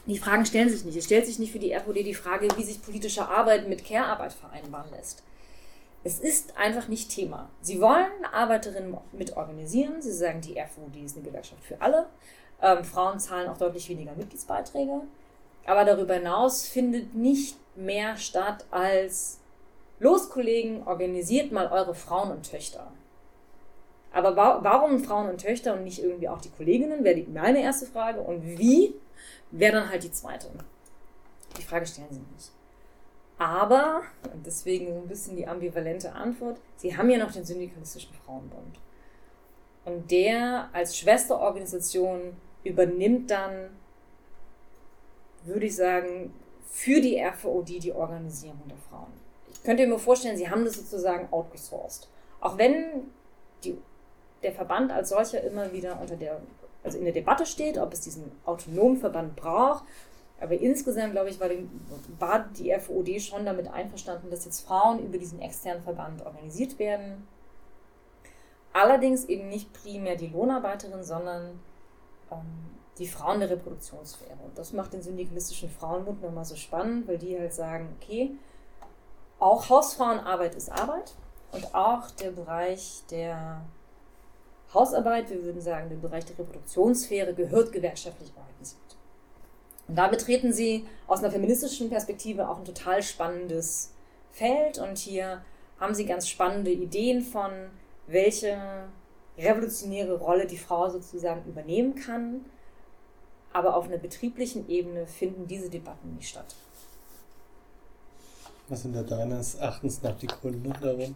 [0.06, 0.98] Die Fragen stellen sich nicht.
[0.98, 4.34] Es stellt sich nicht für die RVD die Frage, wie sich politische Arbeit mit Care-Arbeit
[4.34, 5.24] vereinbaren lässt.
[6.04, 7.50] Es ist einfach nicht Thema.
[7.62, 10.02] Sie wollen Arbeiterinnen mit organisieren.
[10.04, 12.06] Sie sagen, die RVD ist eine Gewerkschaft für alle.
[12.62, 15.02] Ähm, Frauen zahlen auch deutlich weniger Mitgliedsbeiträge.
[15.66, 19.40] Aber darüber hinaus findet nicht mehr statt als
[20.00, 22.92] Los, Kollegen, organisiert mal eure Frauen und Töchter.
[24.12, 27.86] Aber wa warum Frauen und Töchter und nicht irgendwie auch die Kolleginnen, wäre meine erste
[27.86, 28.22] Frage.
[28.22, 28.94] Und wie,
[29.60, 30.50] wäre dann halt die zweite.
[31.58, 32.52] Die Frage stellen sie nicht.
[33.38, 38.14] Aber, und deswegen so ein bisschen die ambivalente Antwort, sie haben ja noch den Syndikalistischen
[38.26, 38.80] Frauenbund.
[39.84, 43.70] Und der als Schwesterorganisation übernimmt dann,
[45.44, 46.34] würde ich sagen,
[46.72, 49.14] für die RVOD die Organisierung der Frauen.
[49.54, 52.08] Ich könnte mir vorstellen, sie haben das sozusagen outgesourced.
[52.40, 53.12] Auch wenn
[53.64, 53.78] die,
[54.44, 56.42] der Verband als solcher immer wieder unter der,
[56.86, 59.84] also in der Debatte steht, ob es diesen autonomen Verband braucht
[60.40, 61.68] aber insgesamt, glaube ich, war die,
[62.20, 67.28] war die FOD schon damit einverstanden, dass jetzt Frauen über diesen externen Verband organisiert werden.
[68.74, 71.60] Allerdings eben nicht primär die Lohnarbeiterinnen, sondern
[72.32, 74.38] ähm, die Frauen der Reproduktionssphäre.
[74.44, 78.32] Und das macht den syndikalistischen Frauenbund nochmal so spannend, weil die halt sagen, okay,
[79.40, 81.16] auch Hausfrauenarbeit ist Arbeit
[81.54, 83.62] und auch der Bereich der
[84.74, 88.82] Hausarbeit, wir würden sagen, der Bereich der Reproduktionssphäre gehört gewerkschaftlich organisiert.
[89.88, 93.92] Und da betreten sie aus einer feministischen Perspektive auch ein total spannendes
[94.32, 94.80] Feld.
[94.80, 95.44] Und hier
[95.80, 97.52] haben sie ganz spannende Ideen von,
[98.08, 98.58] welche
[99.38, 102.46] revolutionäre Rolle die Frau sozusagen übernehmen kann.
[103.54, 106.56] Aber auf einer betrieblichen Ebene finden diese Debatten nicht statt.
[108.68, 111.16] Was sind da deines Erachtens nach die Gründe darum,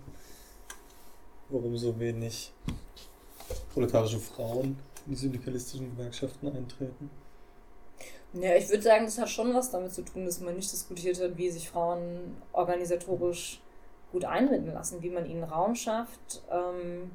[1.49, 2.53] warum so wenig
[3.79, 7.09] proletarische Frauen in die syndikalistischen Gewerkschaften eintreten?
[8.33, 11.19] Ja, ich würde sagen, das hat schon was damit zu tun, dass man nicht diskutiert
[11.21, 13.61] hat, wie sich Frauen organisatorisch
[14.11, 17.11] gut einbinden lassen, wie man ihnen Raum schafft ähm,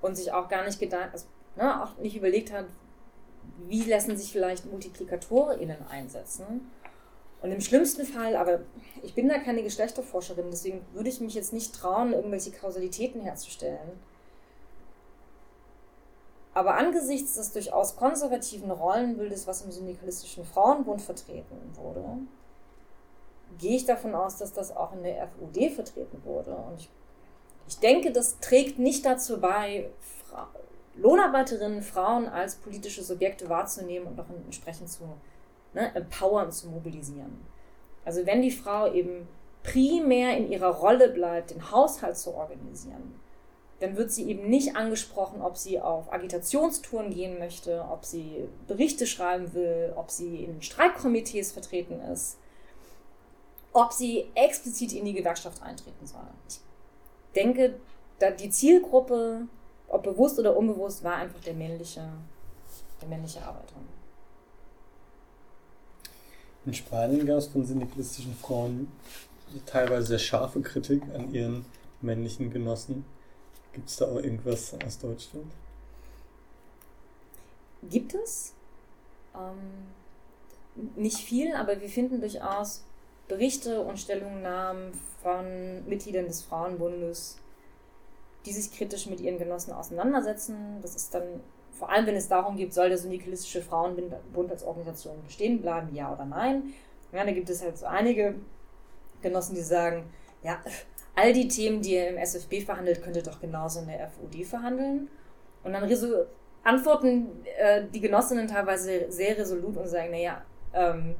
[0.00, 1.26] und sich auch gar nicht gedacht, also,
[1.56, 2.66] ne, auch nicht überlegt hat,
[3.68, 6.68] wie lassen sich vielleicht MultiplikatorInnen einsetzen.
[7.42, 8.60] Und im schlimmsten Fall, aber
[9.02, 13.90] ich bin da keine Geschlechterforscherin, deswegen würde ich mich jetzt nicht trauen, irgendwelche Kausalitäten herzustellen.
[16.54, 22.04] Aber angesichts des durchaus konservativen Rollenbildes, was im syndikalistischen Frauenbund vertreten wurde,
[23.58, 26.54] gehe ich davon aus, dass das auch in der FUD vertreten wurde.
[26.54, 26.90] Und ich,
[27.68, 29.90] ich denke, das trägt nicht dazu bei,
[30.28, 30.48] Fra
[30.94, 35.04] Lohnarbeiterinnen, Frauen als politische Subjekte wahrzunehmen und auch entsprechend zu
[35.72, 37.46] ne, empowern, zu mobilisieren.
[38.04, 39.26] Also wenn die Frau eben
[39.62, 43.14] primär in ihrer Rolle bleibt, den Haushalt zu organisieren,
[43.82, 49.08] dann wird sie eben nicht angesprochen, ob sie auf Agitationstouren gehen möchte, ob sie Berichte
[49.08, 52.38] schreiben will, ob sie in Streikkomitees vertreten ist,
[53.72, 56.20] ob sie explizit in die Gewerkschaft eintreten soll.
[56.48, 56.60] Ich
[57.34, 57.74] denke,
[58.20, 59.48] da die Zielgruppe,
[59.88, 62.08] ob bewusst oder unbewusst, war einfach der männliche,
[63.00, 63.74] der männliche Arbeiter.
[66.64, 68.92] In Spanien gab es von syndikalistischen Frauen
[69.66, 71.64] teilweise sehr scharfe Kritik an ihren
[72.00, 73.04] männlichen Genossen.
[73.72, 75.50] Gibt es da auch irgendwas aus Deutschland?
[77.90, 78.52] Gibt es.
[79.34, 79.88] Ähm,
[80.96, 82.84] nicht viel, aber wir finden durchaus
[83.28, 87.38] Berichte und Stellungnahmen von Mitgliedern des Frauenbundes,
[88.44, 90.78] die sich kritisch mit ihren Genossen auseinandersetzen.
[90.82, 91.40] Das ist dann,
[91.78, 96.12] vor allem wenn es darum geht, soll der syndikalistische Frauenbund als Organisation bestehen bleiben, ja
[96.12, 96.74] oder nein.
[97.12, 98.34] Ja, da gibt es halt so einige
[99.20, 100.04] Genossen, die sagen,
[100.42, 100.60] ja,
[101.14, 104.46] all die Themen, die ihr im SFB verhandelt, könnt ihr doch genauso in der FUD
[104.46, 105.08] verhandeln.
[105.62, 105.88] Und dann
[106.64, 111.14] antworten äh, die Genossinnen teilweise sehr resolut und sagen, naja, ähm,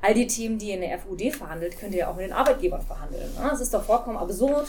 [0.00, 2.80] all die Themen, die ihr in der FUD verhandelt, könnt ihr auch mit den Arbeitgebern
[2.80, 3.28] verhandeln.
[3.34, 3.50] Ne?
[3.52, 4.68] Es ist doch vollkommen absurd,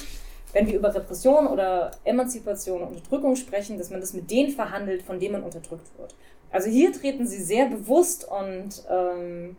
[0.52, 5.02] wenn wir über Repression oder Emanzipation und Unterdrückung sprechen, dass man das mit denen verhandelt,
[5.02, 6.14] von denen man unterdrückt wird.
[6.52, 9.56] Also hier treten sie sehr bewusst und ähm,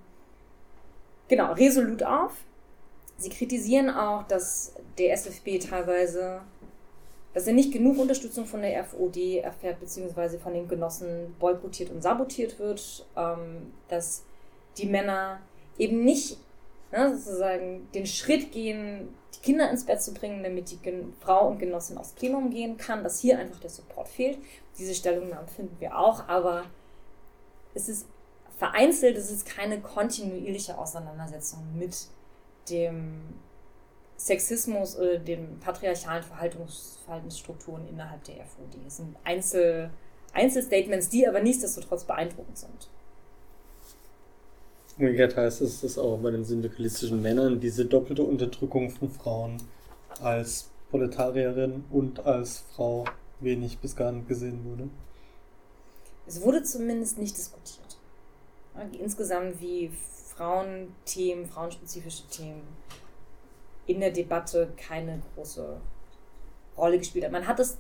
[1.29, 2.33] genau resolut auf
[3.23, 6.43] Sie kritisieren auch, dass der SFB teilweise,
[7.35, 12.03] dass er nicht genug Unterstützung von der FOD erfährt, beziehungsweise von den Genossen boykottiert und
[12.03, 14.25] sabotiert wird, ähm, dass
[14.77, 15.41] die Männer
[15.79, 16.39] eben nicht
[16.93, 21.49] ne, sozusagen den Schritt gehen, die Kinder ins Bett zu bringen, damit die Gen Frau
[21.49, 24.39] und Genossin aufs Plenum gehen kann, dass hier einfach der Support fehlt.
[24.79, 26.65] Diese Stellungnahmen finden wir auch, aber
[27.75, 28.07] es ist
[28.59, 32.07] vereinzelt, es ist keine kontinuierliche Auseinandersetzung mit
[32.69, 33.21] dem
[34.27, 38.79] Sexismus oder den patriarchalen Verhaltungs Verhaltensstrukturen innerhalb der FOD.
[38.87, 39.91] Es sind Einzel
[40.33, 42.89] Einzelstatements, die aber nichtsdestotrotz beeindruckend sind.
[44.97, 49.57] Umgekehrt heißt es, dass auch bei den syndikalistischen Männern diese doppelte Unterdrückung von Frauen
[50.21, 53.05] als Proletarierin und als Frau
[53.41, 54.89] wenig bis gar nicht gesehen wurde.
[56.27, 57.99] Es wurde zumindest nicht diskutiert.
[58.99, 59.91] Insgesamt, wie
[60.35, 62.63] Frauenthemen, frauenspezifische Themen
[63.93, 65.81] in der Debatte keine große
[66.77, 67.33] Rolle gespielt hat.
[67.33, 67.79] Man hat es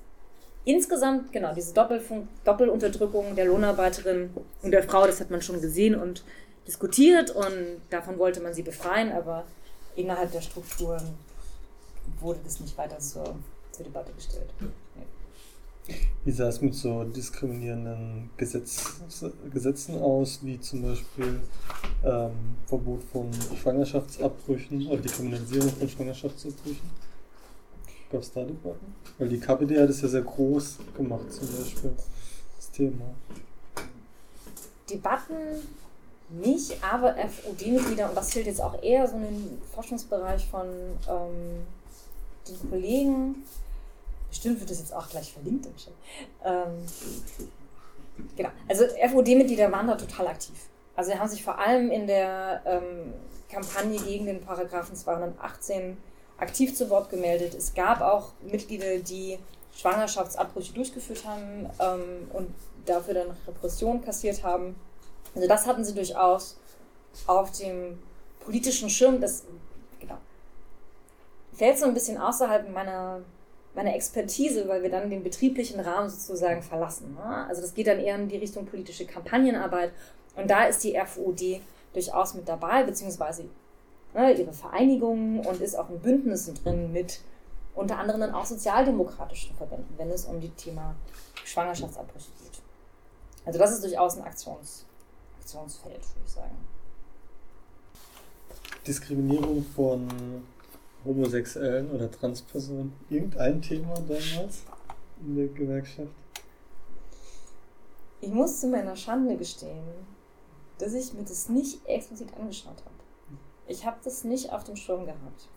[0.64, 4.30] insgesamt, genau, diese Doppelfunk Doppelunterdrückung der Lohnarbeiterin
[4.62, 6.24] und der Frau, das hat man schon gesehen und
[6.66, 9.44] diskutiert und davon wollte man sie befreien, aber
[9.96, 11.16] innerhalb der Strukturen
[12.20, 13.34] wurde das nicht weiter zur,
[13.72, 14.50] zur Debatte gestellt.
[16.24, 19.00] Wie sah es mit so diskriminierenden Gesetz,
[19.52, 21.40] Gesetzen aus, wie zum Beispiel
[22.04, 22.30] ähm,
[22.66, 23.28] Verbot von
[23.60, 26.90] Schwangerschaftsabbrüchen oder die Kriminalisierung von Schwangerschaftsabbrüchen?
[28.12, 28.94] Gab es da Debatten?
[29.18, 31.92] Weil die KPD hat es ja sehr groß gemacht, zum Beispiel,
[32.56, 33.14] das Thema.
[34.88, 35.34] Debatten
[36.30, 40.66] nicht, aber FOD-Mitglieder, und das fehlt jetzt auch eher so in den Forschungsbereich von
[41.08, 41.66] ähm,
[42.48, 43.34] den Kollegen,
[44.32, 45.92] Bestimmt wird das jetzt auch gleich verlinkt im Chat.
[46.42, 46.86] Ähm,
[48.34, 48.48] genau.
[48.66, 50.54] Also FOD-Mitglieder waren da total aktiv.
[50.96, 53.12] Also sie haben sich vor allem in der ähm,
[53.50, 55.98] Kampagne gegen den Paragraphen 218
[56.38, 57.52] aktiv zu Wort gemeldet.
[57.52, 59.38] Es gab auch Mitglieder, die
[59.76, 62.54] Schwangerschaftsabbrüche durchgeführt haben ähm, und
[62.86, 64.76] dafür dann Repression kassiert haben.
[65.34, 66.56] Also das hatten sie durchaus
[67.26, 67.98] auf dem
[68.40, 69.20] politischen Schirm.
[69.20, 69.44] Das
[70.00, 70.16] genau,
[71.52, 73.20] fällt so ein bisschen außerhalb meiner,
[73.74, 77.14] meiner Expertise, weil wir dann den betrieblichen Rahmen sozusagen verlassen.
[77.14, 77.46] Ne?
[77.48, 79.92] Also das geht dann eher in die Richtung politische Kampagnenarbeit.
[80.36, 81.60] Und da ist die FUD
[81.92, 83.44] durchaus mit dabei, beziehungsweise
[84.14, 87.20] ne, ihre Vereinigungen und ist auch in Bündnissen drin mit
[87.74, 90.94] unter anderem dann auch sozialdemokratischen Verbänden, wenn es um die Thema
[91.44, 92.60] Schwangerschaftsabbrüche geht.
[93.44, 94.84] Also das ist durchaus ein Aktions,
[95.40, 96.56] Aktionsfeld, würde ich sagen.
[98.86, 100.08] Diskriminierung von
[101.04, 104.62] Homosexuellen oder Transpersonen, irgendein Thema damals
[105.20, 106.12] in der Gewerkschaft?
[108.20, 109.82] Ich muss zu meiner Schande gestehen,
[110.78, 112.94] dass ich mir das nicht explizit angeschaut habe.
[113.66, 115.48] Ich habe das nicht auf dem Schirm gehabt.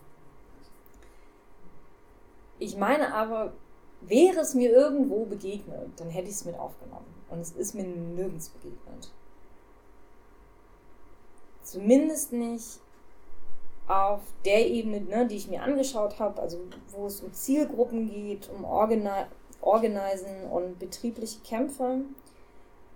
[2.58, 3.54] Ich meine aber,
[4.02, 7.06] wäre es mir irgendwo begegnet, dann hätte ich es mit aufgenommen.
[7.30, 9.12] Und es ist mir nirgends begegnet.
[11.64, 12.80] Zumindest nicht
[13.88, 18.50] auf der Ebene, ne, die ich mir angeschaut habe, also wo es um Zielgruppen geht,
[18.50, 19.26] um Organi
[19.62, 22.02] Organisen und betriebliche Kämpfe.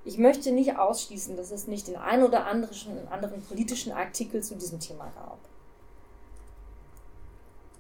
[0.06, 4.56] Ich möchte nicht ausschließen, dass es nicht den ein oder anderen, anderen politischen Artikel zu
[4.56, 5.39] diesem Thema gab.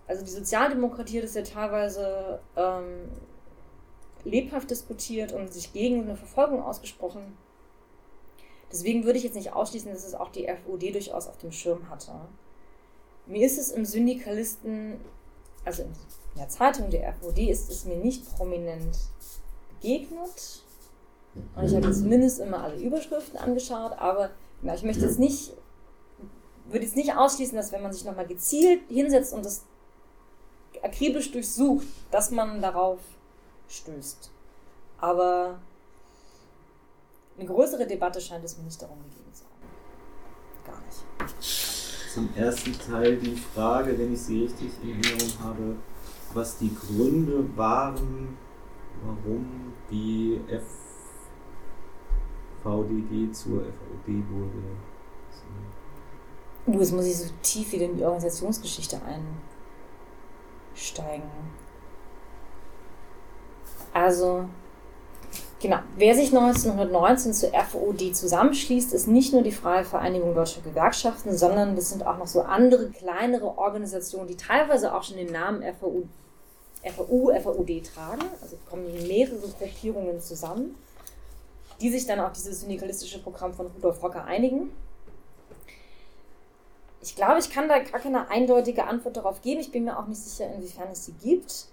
[0.07, 3.09] Also die Sozialdemokratie hat es ja teilweise ähm,
[4.23, 7.37] lebhaft diskutiert und sich gegen eine Verfolgung ausgesprochen.
[8.71, 11.89] Deswegen würde ich jetzt nicht ausschließen, dass es auch die FUD durchaus auf dem Schirm
[11.89, 12.13] hatte.
[13.29, 14.99] Mir ist es im Syndikalisten,
[15.63, 15.93] also in
[16.35, 18.97] der Zeitung der FUD ist es mir nicht prominent
[19.69, 20.63] begegnet.
[21.55, 24.31] Und ich habe zumindest immer alle Überschriften angeschaut, aber
[24.63, 25.53] ich möchte jetzt nicht,
[26.69, 29.63] würde jetzt nicht ausschließen, dass wenn man sich nochmal gezielt hinsetzt und das
[30.81, 32.99] akribisch durchsucht, dass man darauf
[33.67, 34.31] stößt.
[34.97, 35.59] Aber
[37.37, 39.48] eine größere Debatte scheint es mir nicht darum gegeben zu haben.
[42.13, 45.75] Zum ersten Teil die Frage, wenn ich sie richtig in Erinnerung habe,
[46.33, 48.35] was die Gründe waren,
[49.03, 50.41] warum die
[52.63, 54.63] FVDG zur FVD wurde.
[56.65, 58.99] Uh, jetzt muss ich so tief wieder in die Organisationsgeschichte
[60.75, 61.29] einsteigen.
[63.93, 64.49] Also,
[65.61, 65.79] Genau.
[65.97, 71.75] Wer sich 1919 zur FOD zusammenschließt, ist nicht nur die Freie Vereinigung Deutscher Gewerkschaften, sondern
[71.75, 76.03] das sind auch noch so andere kleinere Organisationen, die teilweise auch schon den Namen FAU,
[76.85, 78.21] FAU FAUD tragen.
[78.41, 80.75] Also kommen mehrere Gruppierungen zusammen,
[81.81, 84.69] die sich dann auf dieses syndikalistische Programm von Rudolf Rocker einigen.
[87.01, 89.59] Ich glaube, ich kann da gar keine eindeutige Antwort darauf geben.
[89.59, 91.65] Ich bin mir auch nicht sicher, inwiefern es sie gibt.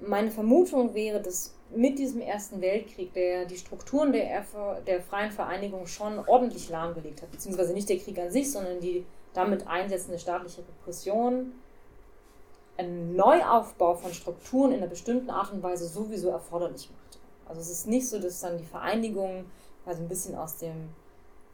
[0.00, 4.44] Meine Vermutung wäre, dass mit diesem Ersten Weltkrieg, der die Strukturen der,
[4.86, 9.04] der Freien Vereinigung schon ordentlich lahmgelegt hat, beziehungsweise nicht der Krieg an sich, sondern die
[9.34, 11.52] damit einsetzende staatliche Repression,
[12.76, 17.18] einen Neuaufbau von Strukturen in einer bestimmten Art und Weise sowieso erforderlich macht.
[17.48, 19.44] Also es ist nicht so, dass dann die Vereinigung
[19.84, 20.88] also ein bisschen aus dem,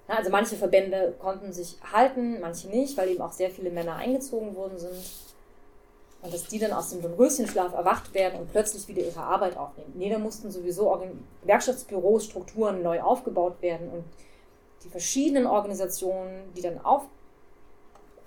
[0.09, 3.97] ja, also manche Verbände konnten sich halten, manche nicht, weil eben auch sehr viele Männer
[3.97, 4.97] eingezogen worden sind.
[6.23, 9.93] Und dass die dann aus dem Dornröschenschlaf erwacht werden und plötzlich wieder ihre Arbeit aufnehmen.
[9.95, 10.97] Nee, da mussten sowieso
[11.43, 14.05] Gewerkschaftsbüros, Strukturen neu aufgebaut werden und
[14.85, 17.03] die verschiedenen Organisationen, die dann auf,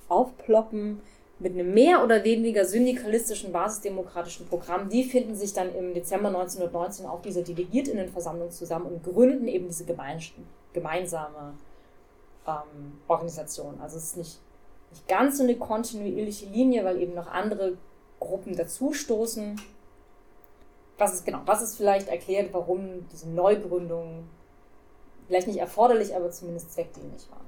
[0.09, 1.01] aufploppen
[1.39, 7.05] mit einem mehr oder weniger syndikalistischen, basisdemokratischen Programm, die finden sich dann im Dezember 1919
[7.05, 9.85] auf dieser Delegiertinnenversammlung zusammen und gründen eben diese
[10.73, 11.53] gemeinsame
[12.47, 13.79] ähm, Organisation.
[13.81, 14.39] Also es ist nicht
[14.91, 17.77] nicht ganz so eine kontinuierliche Linie, weil eben noch andere
[18.19, 19.59] Gruppen dazustoßen.
[20.97, 24.29] Was ist genau, was ist vielleicht erklärt, warum diese Neugründungen
[25.27, 27.45] vielleicht nicht erforderlich, aber zumindest zweckdienlich waren.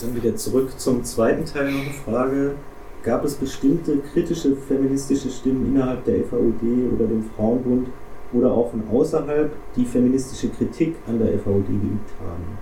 [0.00, 2.54] Dann wieder zurück zum zweiten Teil noch eine Frage.
[3.02, 6.62] Gab es bestimmte kritische feministische Stimmen innerhalb der FAUD
[6.94, 7.88] oder dem Frauenbund
[8.32, 12.58] oder auch von außerhalb, die feministische Kritik an der FAUD geübt haben?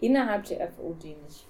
[0.00, 1.46] Innerhalb der FOD nicht.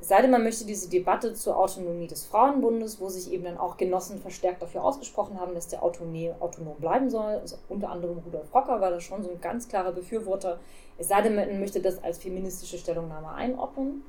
[0.00, 3.58] Es sei denn, man möchte diese Debatte zur Autonomie des Frauenbundes, wo sich eben dann
[3.58, 7.34] auch Genossen verstärkt dafür ausgesprochen haben, dass der Autonomie, autonom bleiben soll.
[7.34, 10.58] Also unter anderem Rudolf Rocker war da schon so ein ganz klarer Befürworter.
[10.96, 14.02] Es sei denn, man möchte das als feministische Stellungnahme einordnen.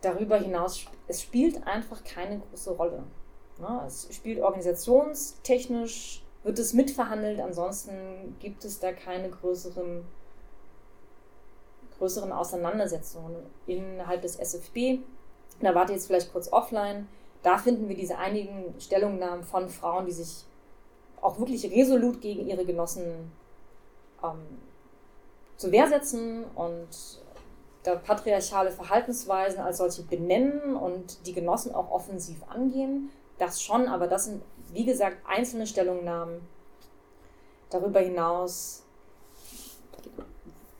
[0.00, 3.02] Darüber hinaus, es spielt einfach keine große Rolle.
[3.86, 10.04] Es spielt organisationstechnisch, wird es mitverhandelt, ansonsten gibt es da keine größeren
[11.98, 13.36] größeren Auseinandersetzungen
[13.66, 15.00] innerhalb des SFB.
[15.60, 17.08] Da warte jetzt vielleicht kurz offline.
[17.42, 20.44] Da finden wir diese einigen Stellungnahmen von Frauen, die sich
[21.20, 23.32] auch wirklich resolut gegen ihre Genossen
[24.22, 24.58] ähm,
[25.56, 26.88] zur Wehr setzen und
[27.82, 33.10] da patriarchale Verhaltensweisen als solche benennen und die Genossen auch offensiv angehen.
[33.38, 34.42] Das schon, aber das sind,
[34.72, 36.40] wie gesagt, einzelne Stellungnahmen.
[37.70, 38.85] Darüber hinaus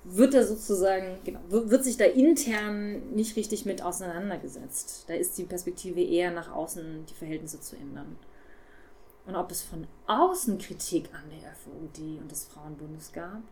[0.09, 5.05] wird er sozusagen, genau, wird sich da intern nicht richtig mit auseinandergesetzt.
[5.09, 8.17] Da ist die Perspektive eher nach außen, die Verhältnisse zu ändern.
[9.27, 13.43] Und ob es von außen Kritik an der FOD und des Frauenbundes gab,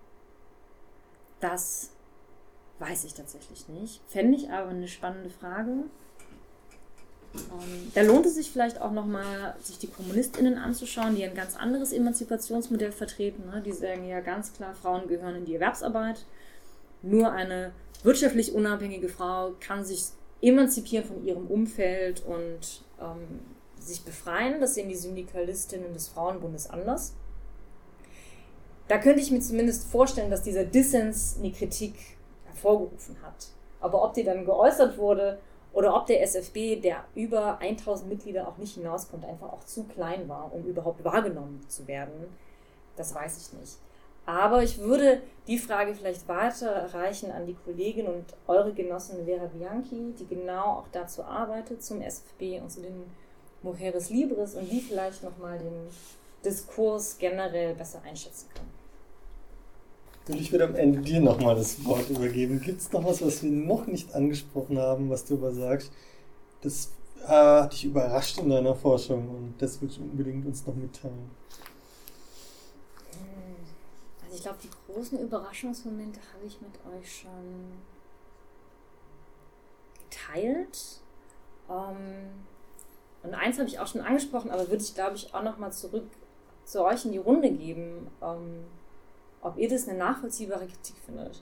[1.41, 1.91] das
[2.79, 4.01] weiß ich tatsächlich nicht.
[4.07, 5.85] Fände ich aber eine spannende Frage.
[7.35, 11.57] Ähm, da lohnt es sich vielleicht auch nochmal, sich die KommunistInnen anzuschauen, die ein ganz
[11.57, 13.47] anderes Emanzipationsmodell vertreten.
[13.47, 13.61] Ne?
[13.61, 16.25] Die sagen ja ganz klar, Frauen gehören in die Erwerbsarbeit.
[17.05, 20.05] Nur eine wirtschaftlich unabhängige Frau kann sich
[20.41, 23.41] emanzipieren von ihrem Umfeld und ähm,
[23.79, 24.61] sich befreien.
[24.61, 27.15] Das sehen die Syndikalistinnen des Frauenbundes anders.
[28.89, 31.95] Da könnte ich mir zumindest vorstellen, dass dieser Dissens eine Kritik
[32.47, 33.49] hervorgerufen hat.
[33.81, 35.39] Aber ob die dann geäußert wurde
[35.75, 40.27] oder ob der SFB, der über 1000 Mitglieder auch nicht hinauskommt, einfach auch zu klein
[40.27, 42.35] war, um überhaupt wahrgenommen zu werden,
[42.97, 43.77] das weiß ich nicht.
[44.27, 50.15] Aber ich würde die Frage vielleicht weiterreichen an die Kollegin und eure Genossin Vera Bianchi,
[50.19, 53.05] die genau auch dazu arbeitet, zum SFB und zu den
[53.63, 55.89] Mujeres Libres und die vielleicht nochmal den
[56.45, 58.67] Diskurs generell besser einschätzen kann.
[60.29, 62.61] Und ich würde am Ende dir nochmal das Wort übergeben.
[62.61, 65.93] Gibt es noch was, was wir noch nicht angesprochen haben, was du aber sagst?
[66.63, 66.93] Das
[67.25, 71.31] äh, hat dich überrascht in deiner Forschung und das willst du unbedingt uns noch mitteilen.
[74.35, 77.73] Also ich glaube, die großen Überraschungsmomente habe ich mit euch schon
[80.11, 81.01] geteilt.
[81.71, 82.31] Ähm,
[83.23, 86.07] und eins habe ich auch schon angesprochen, aber würde ich, glaube ich, auch nochmal zurück
[86.65, 88.11] zu euch in die Runde geben.
[88.21, 88.65] Ähm,
[89.41, 91.41] ob ihr das eine nachvollziehbare Kritik findet.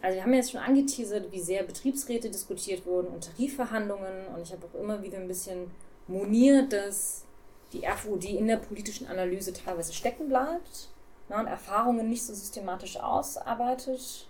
[0.00, 4.52] Also wir haben jetzt schon angeteasert, wie sehr Betriebsräte diskutiert wurden und Tarifverhandlungen und ich
[4.52, 5.70] habe auch immer wieder ein bisschen
[6.06, 7.25] moniert, dass
[7.72, 10.88] die FUD in der politischen Analyse teilweise stecken bleibt
[11.28, 14.28] ne, und Erfahrungen nicht so systematisch ausarbeitet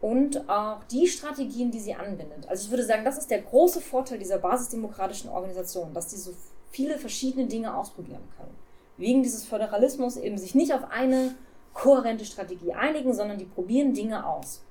[0.00, 2.48] und auch die Strategien, die sie anwendet.
[2.48, 6.32] Also ich würde sagen, das ist der große Vorteil dieser basisdemokratischen Organisation, dass sie so
[6.70, 8.56] viele verschiedene Dinge ausprobieren können
[8.96, 11.34] wegen dieses Föderalismus eben sich nicht auf eine
[11.74, 14.62] kohärente Strategie einigen, sondern die probieren Dinge aus.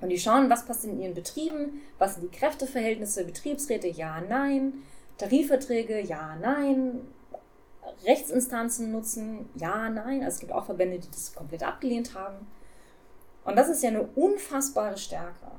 [0.00, 4.72] Und die schauen, was passiert in ihren Betrieben, was sind die Kräfteverhältnisse, Betriebsräte, ja, nein,
[5.18, 7.00] Tarifverträge, ja, nein,
[8.04, 10.22] Rechtsinstanzen nutzen, ja, nein.
[10.22, 12.46] Also es gibt auch Verbände, die das komplett abgelehnt haben.
[13.44, 15.50] Und das ist ja eine unfassbare Stärke.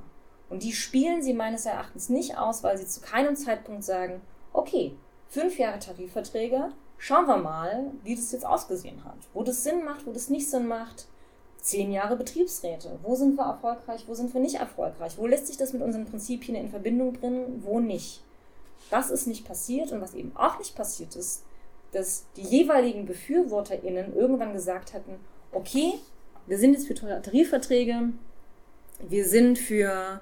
[0.50, 4.96] Und die spielen sie meines Erachtens nicht aus, weil sie zu keinem Zeitpunkt sagen, okay,
[5.28, 9.18] fünf Jahre Tarifverträge, schauen wir mal, wie das jetzt ausgesehen hat.
[9.34, 11.08] Wo das Sinn macht, wo das nicht Sinn macht.
[11.58, 13.00] Zehn Jahre Betriebsräte.
[13.04, 15.18] Wo sind wir erfolgreich, wo sind wir nicht erfolgreich?
[15.18, 18.22] Wo lässt sich das mit unseren Prinzipien in Verbindung bringen, wo nicht?
[18.94, 21.44] Das ist nicht passiert und was eben auch nicht passiert ist,
[21.94, 25.16] dass die jeweiligen BefürworterInnen irgendwann gesagt hatten,
[25.52, 25.94] okay,
[26.46, 28.10] wir sind jetzt für Tarifverträge,
[29.00, 30.22] wir sind für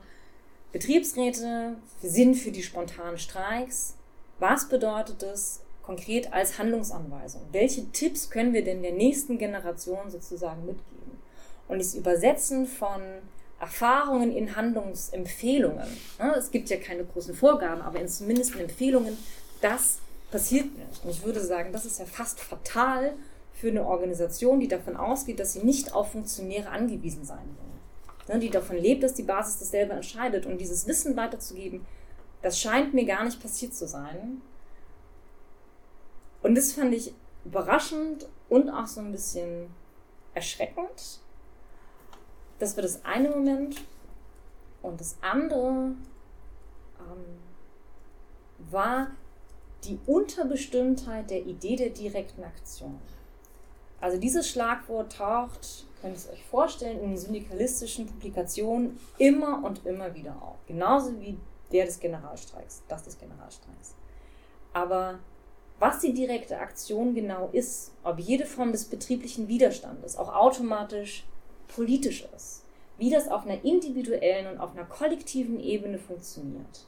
[0.72, 3.97] Betriebsräte, wir sind für die spontanen Streiks.
[4.39, 7.41] Was bedeutet das konkret als Handlungsanweisung.
[7.51, 11.19] Welche Tipps können wir denn der nächsten Generation sozusagen mitgeben?
[11.67, 13.01] Und das Übersetzen von
[13.62, 15.88] Erfahrungen in Handlungsempfehlungen.
[16.36, 19.16] Es gibt ja keine großen Vorgaben, aber zumindest in Empfehlungen,
[19.62, 19.99] das
[20.32, 21.05] passiert nicht.
[21.05, 23.14] Und ich würde sagen, das ist ja fast fatal
[23.53, 27.38] für eine Organisation, die davon ausgeht, dass sie nicht auf Funktionäre angewiesen sein
[28.28, 28.39] will.
[28.39, 30.47] Die davon lebt, dass die Basis das selber entscheidet.
[30.47, 31.86] Und dieses Wissen weiterzugeben,
[32.41, 34.41] das scheint mir gar nicht passiert zu sein.
[36.41, 37.14] Und das fand ich
[37.45, 39.68] überraschend und auch so ein bisschen
[40.34, 41.20] erschreckend.
[42.62, 43.76] Das war das eine Moment.
[44.84, 45.95] Und das andere
[46.99, 47.39] ähm,
[48.70, 49.07] war
[49.84, 52.99] die Unterbestimmtheit der Idee der direkten Aktion.
[53.99, 60.14] Also dieses Schlagwort taucht, könnt ihr es euch vorstellen, in syndikalistischen Publikationen immer und immer
[60.14, 60.57] wieder auf.
[60.68, 61.39] Genauso wie
[61.72, 63.95] der des Generalstreiks, das des Generalstreiks.
[64.74, 65.18] Aber
[65.80, 71.26] was die direkte Aktion genau ist, ob jede Form des betrieblichen Widerstandes auch automatisch
[71.76, 72.63] politisch ist,
[72.97, 76.86] wie das auf einer individuellen und auf einer kollektiven Ebene funktioniert.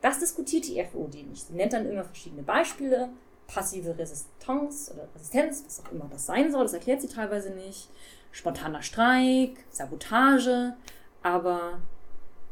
[0.00, 1.46] Das diskutiert die FOD nicht.
[1.46, 3.08] Sie nennt dann immer verschiedene Beispiele,
[3.46, 7.88] passive Resistance oder Resistenz, was auch immer das sein soll, das erklärt sie teilweise nicht,
[8.32, 10.74] spontaner Streik, Sabotage,
[11.22, 11.80] aber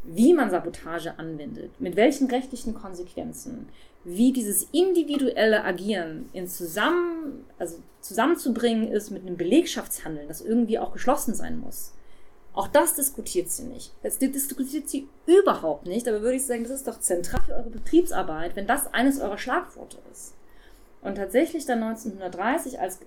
[0.04, 3.68] wie man Sabotage anwendet, mit welchen rechtlichen Konsequenzen,
[4.04, 10.92] wie dieses individuelle Agieren in zusammen, also zusammenzubringen ist mit einem Belegschaftshandeln, das irgendwie auch
[10.92, 11.92] geschlossen sein muss.
[12.52, 13.92] Auch das diskutiert sie nicht.
[14.02, 17.70] Das diskutiert sie überhaupt nicht, aber würde ich sagen, das ist doch zentral für eure
[17.70, 20.34] Betriebsarbeit, wenn das eines eurer Schlagworte ist.
[21.02, 23.00] Und tatsächlich dann 1930, als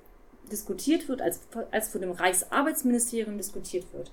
[0.52, 1.42] diskutiert wird, als,
[1.72, 4.12] als vor dem Reichsarbeitsministerium diskutiert wird,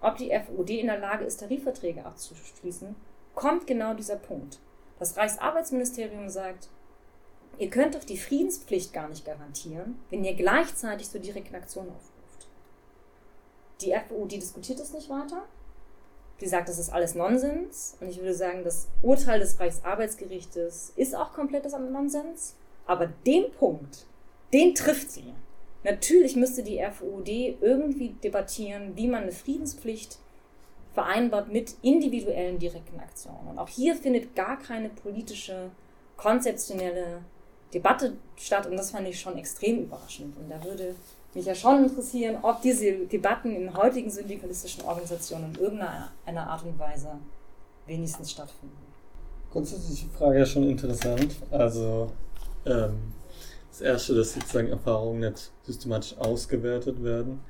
[0.00, 2.94] ob die FUD in der Lage ist, Tarifverträge abzuschließen,
[3.34, 4.58] kommt genau dieser Punkt.
[4.98, 6.68] Das Reichsarbeitsministerium sagt,
[7.58, 12.48] ihr könnt doch die Friedenspflicht gar nicht garantieren, wenn ihr gleichzeitig zur direkten Aktion aufruft.
[13.80, 15.44] Die FU, die diskutiert es nicht weiter.
[16.40, 17.96] Die sagt, das ist alles Nonsens.
[18.00, 22.54] Und ich würde sagen, das Urteil des Reichsarbeitsgerichtes ist auch komplettes Nonsens.
[22.86, 24.06] Aber den Punkt,
[24.52, 25.34] den trifft sie.
[25.82, 30.18] Natürlich müsste die FUD irgendwie debattieren, wie man eine Friedenspflicht
[30.96, 33.48] vereinbart mit individuellen direkten Aktionen.
[33.50, 35.70] Und auch hier findet gar keine politische,
[36.16, 37.20] konzeptionelle
[37.74, 40.34] Debatte statt und das fand ich schon extrem überraschend.
[40.38, 40.94] Und da würde
[41.34, 46.78] mich ja schon interessieren, ob diese Debatten in heutigen syndikalistischen Organisationen in irgendeiner Art und
[46.78, 47.10] Weise
[47.86, 48.78] wenigstens stattfinden.
[49.52, 51.36] Grundsätzlich die Frage ja schon interessant.
[51.50, 52.10] Also
[52.64, 53.12] ähm,
[53.68, 57.40] das Erste, dass sozusagen Erfahrungen nicht systematisch ausgewertet werden.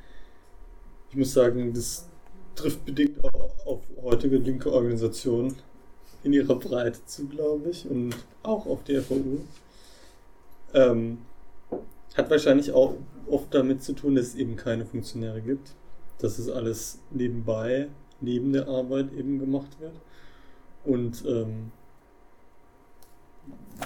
[1.11, 2.09] Ich muss sagen, das
[2.57, 5.57] trifft bedingt auch auf heutige linke Organisationen
[6.24, 9.38] in ihrer Breite zu, glaube ich, und auch auf die FAU.
[10.74, 11.18] Ähm,
[12.16, 12.94] hat wahrscheinlich auch
[13.30, 15.74] oft damit zu tun, dass es eben keine Funktionäre gibt,
[16.18, 17.88] dass es alles nebenbei,
[18.20, 19.94] neben der Arbeit eben gemacht wird.
[20.84, 21.72] Und ähm,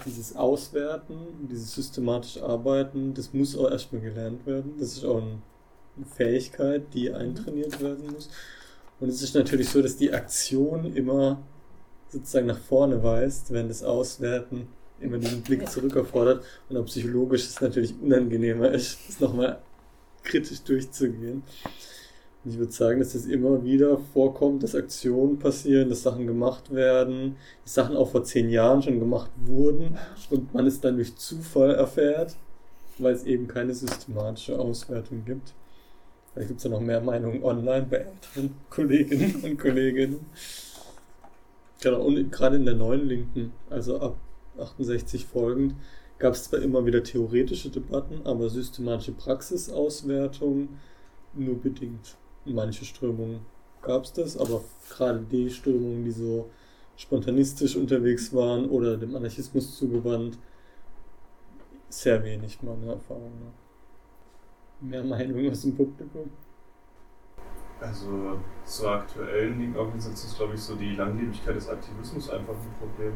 [0.07, 4.75] dieses Auswerten, dieses systematische Arbeiten, das muss auch erstmal gelernt werden.
[4.79, 8.31] Das ist auch eine Fähigkeit, die eintrainiert werden muss.
[9.01, 11.43] Und es ist natürlich so, dass die Aktion immer
[12.11, 14.69] sozusagen nach vorne weist, wenn das Auswerten
[15.01, 19.59] immer diesen Blick zurück erfordert und auch psychologisch es natürlich unangenehmer ist, das nochmal
[20.23, 21.43] kritisch durchzugehen.
[22.45, 26.27] Und ich würde sagen, dass es das immer wieder vorkommt, dass Aktionen passieren, dass Sachen
[26.27, 29.99] gemacht werden, dass Sachen auch vor zehn Jahren schon gemacht wurden
[30.31, 32.37] und man es dann durch Zufall erfährt,
[32.99, 35.55] weil es eben keine systematische Auswertung gibt.
[36.33, 40.26] Vielleicht gibt es ja noch mehr Meinungen online bei älteren Kolleginnen und Kollegen.
[41.81, 44.16] Genau, und gerade in der neuen Linken, also ab
[44.59, 45.74] 68 folgend,
[46.18, 50.68] gab es zwar immer wieder theoretische Debatten, aber systematische Praxisauswertung
[51.35, 52.16] nur bedingt.
[52.45, 53.41] Manche Strömungen
[53.83, 56.51] gab es das, aber gerade die Strömungen, die so
[56.97, 60.39] spontanistisch unterwegs waren oder dem Anarchismus zugewandt,
[61.89, 63.60] sehr wenig meiner Erfahrung nach
[64.81, 66.31] mehr Meinung aus dem Publikum?
[67.81, 73.14] Also zur aktuellen Linkenorganisation ist, glaube ich, so die Langlebigkeit des Aktivismus einfach ein Problem.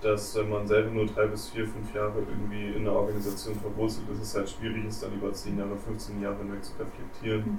[0.00, 4.08] Dass wenn man selber nur drei bis vier, fünf Jahre irgendwie in einer Organisation verwurzelt
[4.10, 7.40] ist, es halt schwierig ist, dann über 10 Jahre, 15 Jahre hinweg zu reflektieren.
[7.40, 7.58] Mhm.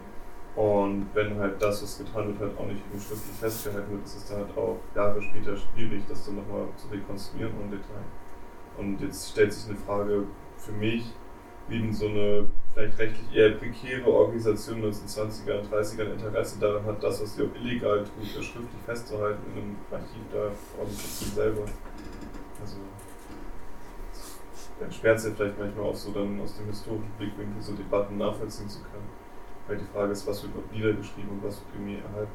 [0.55, 4.17] Und wenn halt das, was getan wird, halt auch nicht irgendwie schriftlich festgehalten wird, ist
[4.17, 8.03] es dann halt auch Jahre später schwierig, das dann nochmal zu rekonstruieren im Detail.
[8.77, 10.23] Und jetzt stellt sich eine Frage
[10.57, 11.13] für mich,
[11.67, 16.85] wie so eine vielleicht rechtlich eher prekäre Organisation in den 20er und 30ern Interesse daran
[16.85, 21.61] hat, das, was sie auch illegal tut, schriftlich festzuhalten in einem Archiv der Organisation selber.
[22.61, 22.77] Also
[24.81, 28.69] entsperrt es ja vielleicht manchmal auch so dann aus dem historischen Blickwinkel so Debatten nachvollziehen
[28.69, 29.09] zu können.
[29.67, 32.31] Weil die Frage ist, was wird niedergeschrieben und was wird irgendwie erhalten.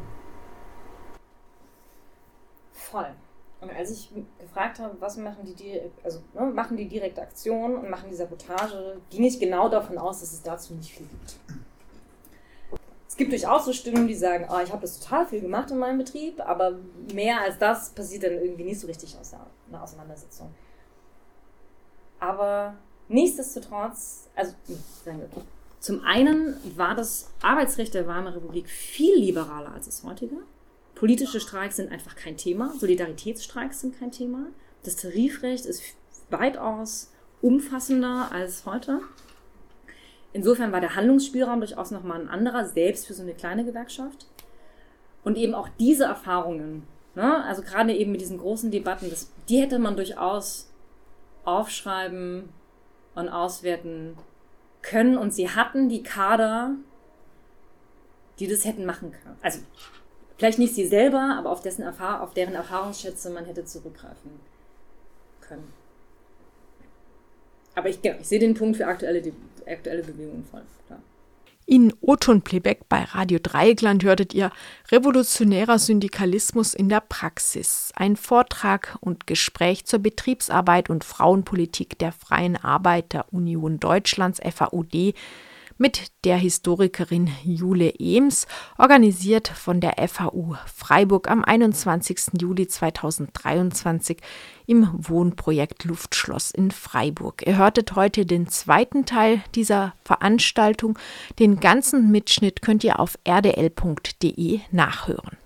[2.72, 3.14] Voll.
[3.60, 7.88] Und als ich gefragt habe, was machen die, also, ne, machen die direkte Aktion und
[7.88, 11.36] machen die Sabotage, ging ich genau davon aus, dass es dazu nicht viel gibt.
[13.08, 15.78] Es gibt durchaus so Stimmen, die sagen, oh, ich habe das total viel gemacht in
[15.78, 16.78] meinem Betrieb, aber
[17.14, 20.54] mehr als das passiert dann irgendwie nicht so richtig aus einer Auseinandersetzung.
[22.20, 22.74] Aber
[23.08, 24.52] nichtsdestotrotz, also
[25.02, 25.28] sagen wir,
[25.80, 30.36] zum einen war das Arbeitsrecht der Weimarer Republik viel liberaler als das heutige.
[30.96, 32.72] Politische Streiks sind einfach kein Thema.
[32.78, 34.46] Solidaritätsstreiks sind kein Thema.
[34.82, 35.82] Das Tarifrecht ist
[36.30, 39.00] weitaus umfassender als heute.
[40.32, 44.26] Insofern war der Handlungsspielraum durchaus nochmal ein anderer, selbst für so eine kleine Gewerkschaft.
[45.22, 46.84] Und eben auch diese Erfahrungen,
[47.14, 50.72] ne, also gerade eben mit diesen großen Debatten, das, die hätte man durchaus
[51.44, 52.48] aufschreiben
[53.14, 54.16] und auswerten
[54.80, 55.18] können.
[55.18, 56.74] Und sie hatten die Kader,
[58.38, 59.36] die das hätten machen können.
[59.42, 59.60] Also
[60.36, 64.30] Vielleicht nicht sie selber, aber auf, dessen Erfahr auf deren Erfahrungsschätze man hätte zurückgreifen
[65.40, 65.72] können.
[67.74, 69.22] Aber ich, genau, ich sehe den Punkt für aktuelle,
[69.66, 70.62] aktuelle Bewegungen voll.
[70.86, 71.00] Klar.
[71.68, 74.52] In O-Ton-Playback bei Radio Dreieckland hörtet ihr
[74.92, 77.90] Revolutionärer Syndikalismus in der Praxis.
[77.96, 85.14] Ein Vortrag und Gespräch zur Betriebsarbeit und Frauenpolitik der Freien Arbeiter-Union Deutschlands FAUD
[85.78, 88.46] mit der Historikerin Jule Ems,
[88.78, 92.40] organisiert von der FAU Freiburg am 21.
[92.40, 94.18] Juli 2023
[94.66, 97.46] im Wohnprojekt Luftschloss in Freiburg.
[97.46, 100.98] Ihr hörtet heute den zweiten Teil dieser Veranstaltung.
[101.38, 105.36] Den ganzen Mitschnitt könnt ihr auf rdl.de nachhören.